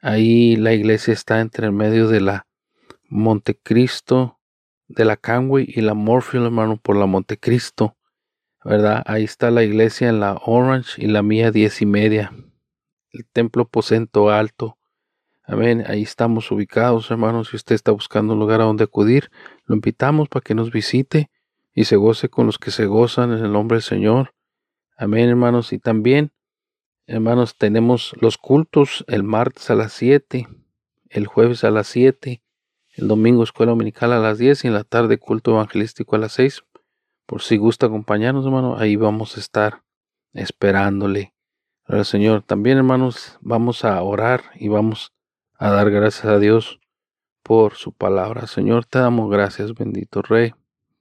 Ahí 0.01 0.55
la 0.55 0.75
iglesia 0.75 1.13
está 1.13 1.41
entre 1.41 1.67
el 1.67 1.73
medio 1.73 2.07
de 2.07 2.21
la 2.21 2.47
Montecristo, 3.09 4.39
de 4.87 5.07
la 5.07 5.17
Canway 5.17 5.65
y 5.67 5.81
la 5.81 5.95
Morfield, 5.95 6.45
hermano, 6.45 6.77
por 6.77 6.95
la 6.95 7.07
Montecristo. 7.07 7.97
¿Verdad? 8.65 9.03
Ahí 9.07 9.25
está 9.25 9.51
la 9.51 9.65
iglesia 9.65 10.09
en 10.09 10.21
la 10.21 10.41
Orange 10.45 11.03
y 11.03 11.07
la 11.07 11.23
mía 11.23 11.51
diez 11.51 11.83
y 11.83 11.87
media. 11.87 12.33
El 13.11 13.27
templo 13.27 13.67
posento 13.67 14.31
alto. 14.31 14.79
Amén. 15.45 15.85
Ahí 15.89 16.03
estamos 16.03 16.51
ubicados, 16.53 17.11
hermanos. 17.11 17.49
Si 17.49 17.57
usted 17.57 17.75
está 17.75 17.91
buscando 17.91 18.35
un 18.35 18.39
lugar 18.39 18.61
a 18.61 18.65
donde 18.65 18.85
acudir, 18.85 19.31
lo 19.67 19.75
invitamos 19.75 20.29
para 20.29 20.43
que 20.43 20.55
nos 20.55 20.71
visite 20.71 21.31
y 21.75 21.85
se 21.85 21.97
goce 21.97 22.29
con 22.29 22.47
los 22.47 22.59
que 22.59 22.71
se 22.71 22.87
gozan 22.87 23.33
en 23.33 23.45
el 23.45 23.53
nombre 23.53 23.77
del 23.77 23.83
Señor. 23.83 24.35
Amén, 24.97 25.29
hermanos. 25.29 25.73
Y 25.73 25.81
también, 25.81 26.33
hermanos, 27.07 27.57
tenemos 27.57 28.15
los 28.21 28.39
cultos 28.39 29.05
el 29.09 29.25
martes 29.25 29.69
a 29.71 29.75
las 29.75 29.93
7, 29.95 30.47
el 31.09 31.27
jueves 31.27 31.65
a 31.65 31.71
las 31.73 31.89
7, 31.89 32.41
el 32.95 33.09
domingo 33.09 33.43
escuela 33.43 33.71
dominical 33.71 34.13
a 34.13 34.21
las 34.21 34.39
10 34.39 34.65
y 34.65 34.69
en 34.69 34.75
la 34.75 34.85
tarde 34.85 35.19
culto 35.19 35.53
evangelístico 35.53 36.15
a 36.15 36.21
las 36.21 36.33
6. 36.33 36.63
Por 37.33 37.41
si 37.41 37.57
gusta 37.57 37.87
acompañarnos, 37.87 38.45
hermano, 38.45 38.77
ahí 38.77 38.95
vamos 38.97 39.39
a 39.39 39.41
estar 39.41 39.85
esperándole. 40.35 41.33
Al 41.87 42.05
Señor, 42.05 42.43
también, 42.43 42.77
hermanos, 42.77 43.39
vamos 43.41 43.87
a 43.87 44.03
orar 44.03 44.43
y 44.55 44.69
vamos 44.69 45.15
a 45.55 45.71
dar 45.71 45.91
gracias 45.91 46.27
a 46.27 46.39
Dios 46.39 46.79
por 47.43 47.73
su 47.73 47.95
palabra. 47.95 48.47
Señor, 48.47 48.85
te 48.85 48.99
damos 48.99 49.31
gracias, 49.31 49.73
bendito 49.73 50.21
Rey, 50.21 50.53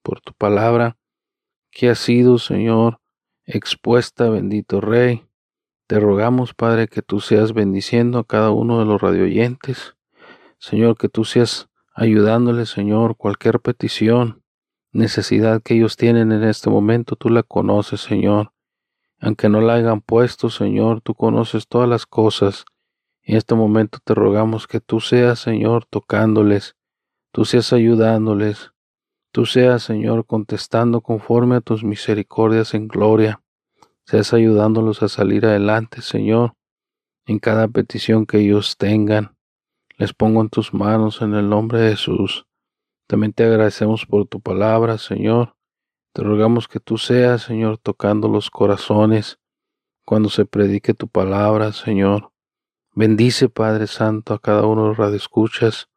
por 0.02 0.22
tu 0.22 0.32
palabra 0.32 0.96
que 1.70 1.90
ha 1.90 1.96
sido, 1.96 2.38
Señor, 2.38 3.02
expuesta, 3.44 4.30
bendito 4.30 4.80
Rey. 4.80 5.28
Te 5.86 6.00
rogamos, 6.00 6.54
Padre, 6.54 6.88
que 6.88 7.02
tú 7.02 7.20
seas 7.20 7.52
bendiciendo 7.52 8.20
a 8.20 8.26
cada 8.26 8.52
uno 8.52 8.80
de 8.80 8.86
los 8.86 9.02
radioyentes. 9.02 9.98
Señor, 10.60 10.98
que 10.98 11.10
tú 11.10 11.26
seas 11.26 11.68
ayudándoles, 11.94 12.70
Señor, 12.70 13.18
cualquier 13.18 13.60
petición, 13.60 14.41
necesidad 14.92 15.62
que 15.62 15.76
ellos 15.76 15.96
tienen 15.98 16.32
en 16.32 16.44
este 16.44 16.70
momento, 16.70 17.16
tú 17.16 17.30
la 17.30 17.44
conoces, 17.44 18.02
Señor. 18.02 18.52
Aunque 19.20 19.50
no 19.50 19.62
la 19.62 19.76
hayan 19.76 20.02
puesto, 20.02 20.50
Señor, 20.50 21.02
tú 21.02 21.14
conoces 21.14 21.68
todas 21.68 21.88
las 21.88 22.06
cosas. 22.06 22.66
En 23.22 23.38
este 23.38 23.56
momento 23.56 24.00
te 24.04 24.14
rogamos 24.16 24.68
que 24.68 24.80
tú 24.80 25.00
seas, 25.00 25.40
Señor, 25.40 25.86
tocándoles, 25.86 26.76
tú 27.32 27.46
seas 27.46 27.72
ayudándoles, 27.72 28.72
tú 29.32 29.46
seas, 29.46 29.84
Señor, 29.84 30.26
contestando 30.26 31.02
conforme 31.02 31.58
a 31.58 31.62
tus 31.62 31.84
misericordias 31.84 32.74
en 32.74 32.88
gloria, 32.88 33.42
seas 34.06 34.34
ayudándolos 34.34 35.04
a 35.04 35.08
salir 35.08 35.46
adelante, 35.46 36.02
Señor, 36.02 36.54
en 37.28 37.38
cada 37.40 37.68
petición 37.68 38.26
que 38.26 38.40
ellos 38.40 38.76
tengan. 38.78 39.38
Les 39.98 40.14
pongo 40.14 40.42
en 40.42 40.50
tus 40.50 40.74
manos 40.74 41.22
en 41.22 41.36
el 41.36 41.48
nombre 41.48 41.80
de 41.80 41.92
Jesús. 41.92 42.48
También 43.12 43.34
te 43.34 43.44
agradecemos 43.44 44.06
por 44.06 44.26
tu 44.26 44.40
palabra, 44.40 44.98
Señor. 44.98 45.58
Te 46.14 46.24
rogamos 46.24 46.70
que 46.70 46.80
tú 46.80 46.98
seas, 46.98 47.42
Señor, 47.42 47.78
tocando 47.78 48.30
los 48.30 48.50
corazones 48.50 49.38
cuando 50.06 50.30
se 50.30 50.46
predique 50.46 50.94
tu 50.94 51.10
palabra, 51.10 51.74
Señor. 51.74 52.32
Bendice, 52.94 53.50
Padre 53.50 53.88
Santo, 53.88 54.34
a 54.34 54.40
cada 54.40 54.66
uno 54.66 54.84
de 54.84 54.88
los 54.88 54.98
radioescuchas. 54.98 55.90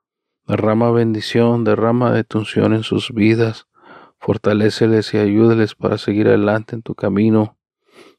Derrama 0.49 0.91
bendición, 0.91 1.63
derrama 1.63 2.11
de 2.11 2.25
tu 2.25 2.39
unción 2.41 2.75
en 2.75 2.83
sus 2.83 3.13
vidas. 3.13 3.69
Fortaléceles 4.19 5.15
y 5.15 5.19
ayúdeles 5.19 5.77
para 5.77 5.99
seguir 5.99 6.27
adelante 6.27 6.75
en 6.75 6.83
tu 6.83 6.97
camino. 6.97 7.57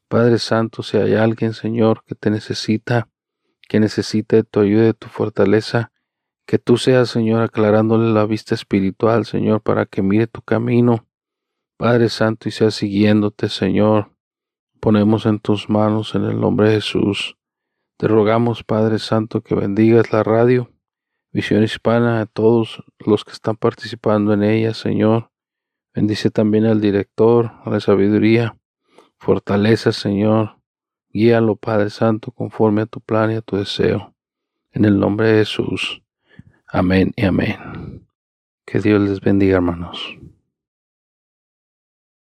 Padre 0.08 0.38
Santo, 0.38 0.82
si 0.82 0.96
hay 0.96 1.16
alguien, 1.16 1.52
Señor, 1.52 2.02
que 2.06 2.14
te 2.14 2.30
necesita, 2.30 3.10
que 3.68 3.78
necesita 3.78 4.36
de 4.36 4.44
tu 4.44 4.60
ayuda 4.60 4.84
y 4.84 4.86
de 4.86 4.94
tu 4.94 5.08
fortaleza, 5.08 5.92
que 6.46 6.58
tú 6.58 6.78
seas, 6.78 7.10
Señor, 7.10 7.42
aclarándole 7.42 8.12
la 8.12 8.24
vista 8.24 8.54
espiritual, 8.54 9.26
Señor, 9.26 9.60
para 9.60 9.84
que 9.84 10.02
mire 10.02 10.28
tu 10.28 10.42
camino, 10.42 11.06
Padre 11.76 12.08
Santo, 12.08 12.48
y 12.48 12.52
sea 12.52 12.70
siguiéndote, 12.70 13.48
Señor. 13.48 14.12
Ponemos 14.80 15.26
en 15.26 15.40
tus 15.40 15.68
manos 15.68 16.14
en 16.14 16.24
el 16.24 16.40
nombre 16.40 16.68
de 16.68 16.74
Jesús. 16.76 17.36
Te 17.98 18.06
rogamos, 18.06 18.62
Padre 18.62 18.98
Santo, 19.00 19.42
que 19.42 19.54
bendigas 19.54 20.12
la 20.12 20.22
radio, 20.22 20.70
Visión 21.32 21.64
Hispana, 21.64 22.20
a 22.20 22.26
todos 22.26 22.84
los 22.98 23.24
que 23.24 23.32
están 23.32 23.56
participando 23.56 24.32
en 24.32 24.44
ella, 24.44 24.72
Señor. 24.72 25.30
Bendice 25.94 26.30
también 26.30 26.66
al 26.66 26.80
director, 26.80 27.52
a 27.64 27.70
la 27.70 27.80
sabiduría. 27.80 28.56
Fortaleza, 29.18 29.92
Señor. 29.92 30.58
Guíalo, 31.10 31.56
Padre 31.56 31.90
Santo, 31.90 32.30
conforme 32.30 32.82
a 32.82 32.86
tu 32.86 33.00
plan 33.00 33.32
y 33.32 33.34
a 33.34 33.40
tu 33.40 33.56
deseo. 33.56 34.14
En 34.70 34.84
el 34.84 34.98
nombre 34.98 35.28
de 35.28 35.38
Jesús. 35.38 36.02
Amén 36.68 37.12
y 37.14 37.24
amén. 37.24 38.06
Que 38.66 38.80
Dios 38.80 39.00
les 39.00 39.20
bendiga, 39.20 39.56
hermanos. 39.56 40.16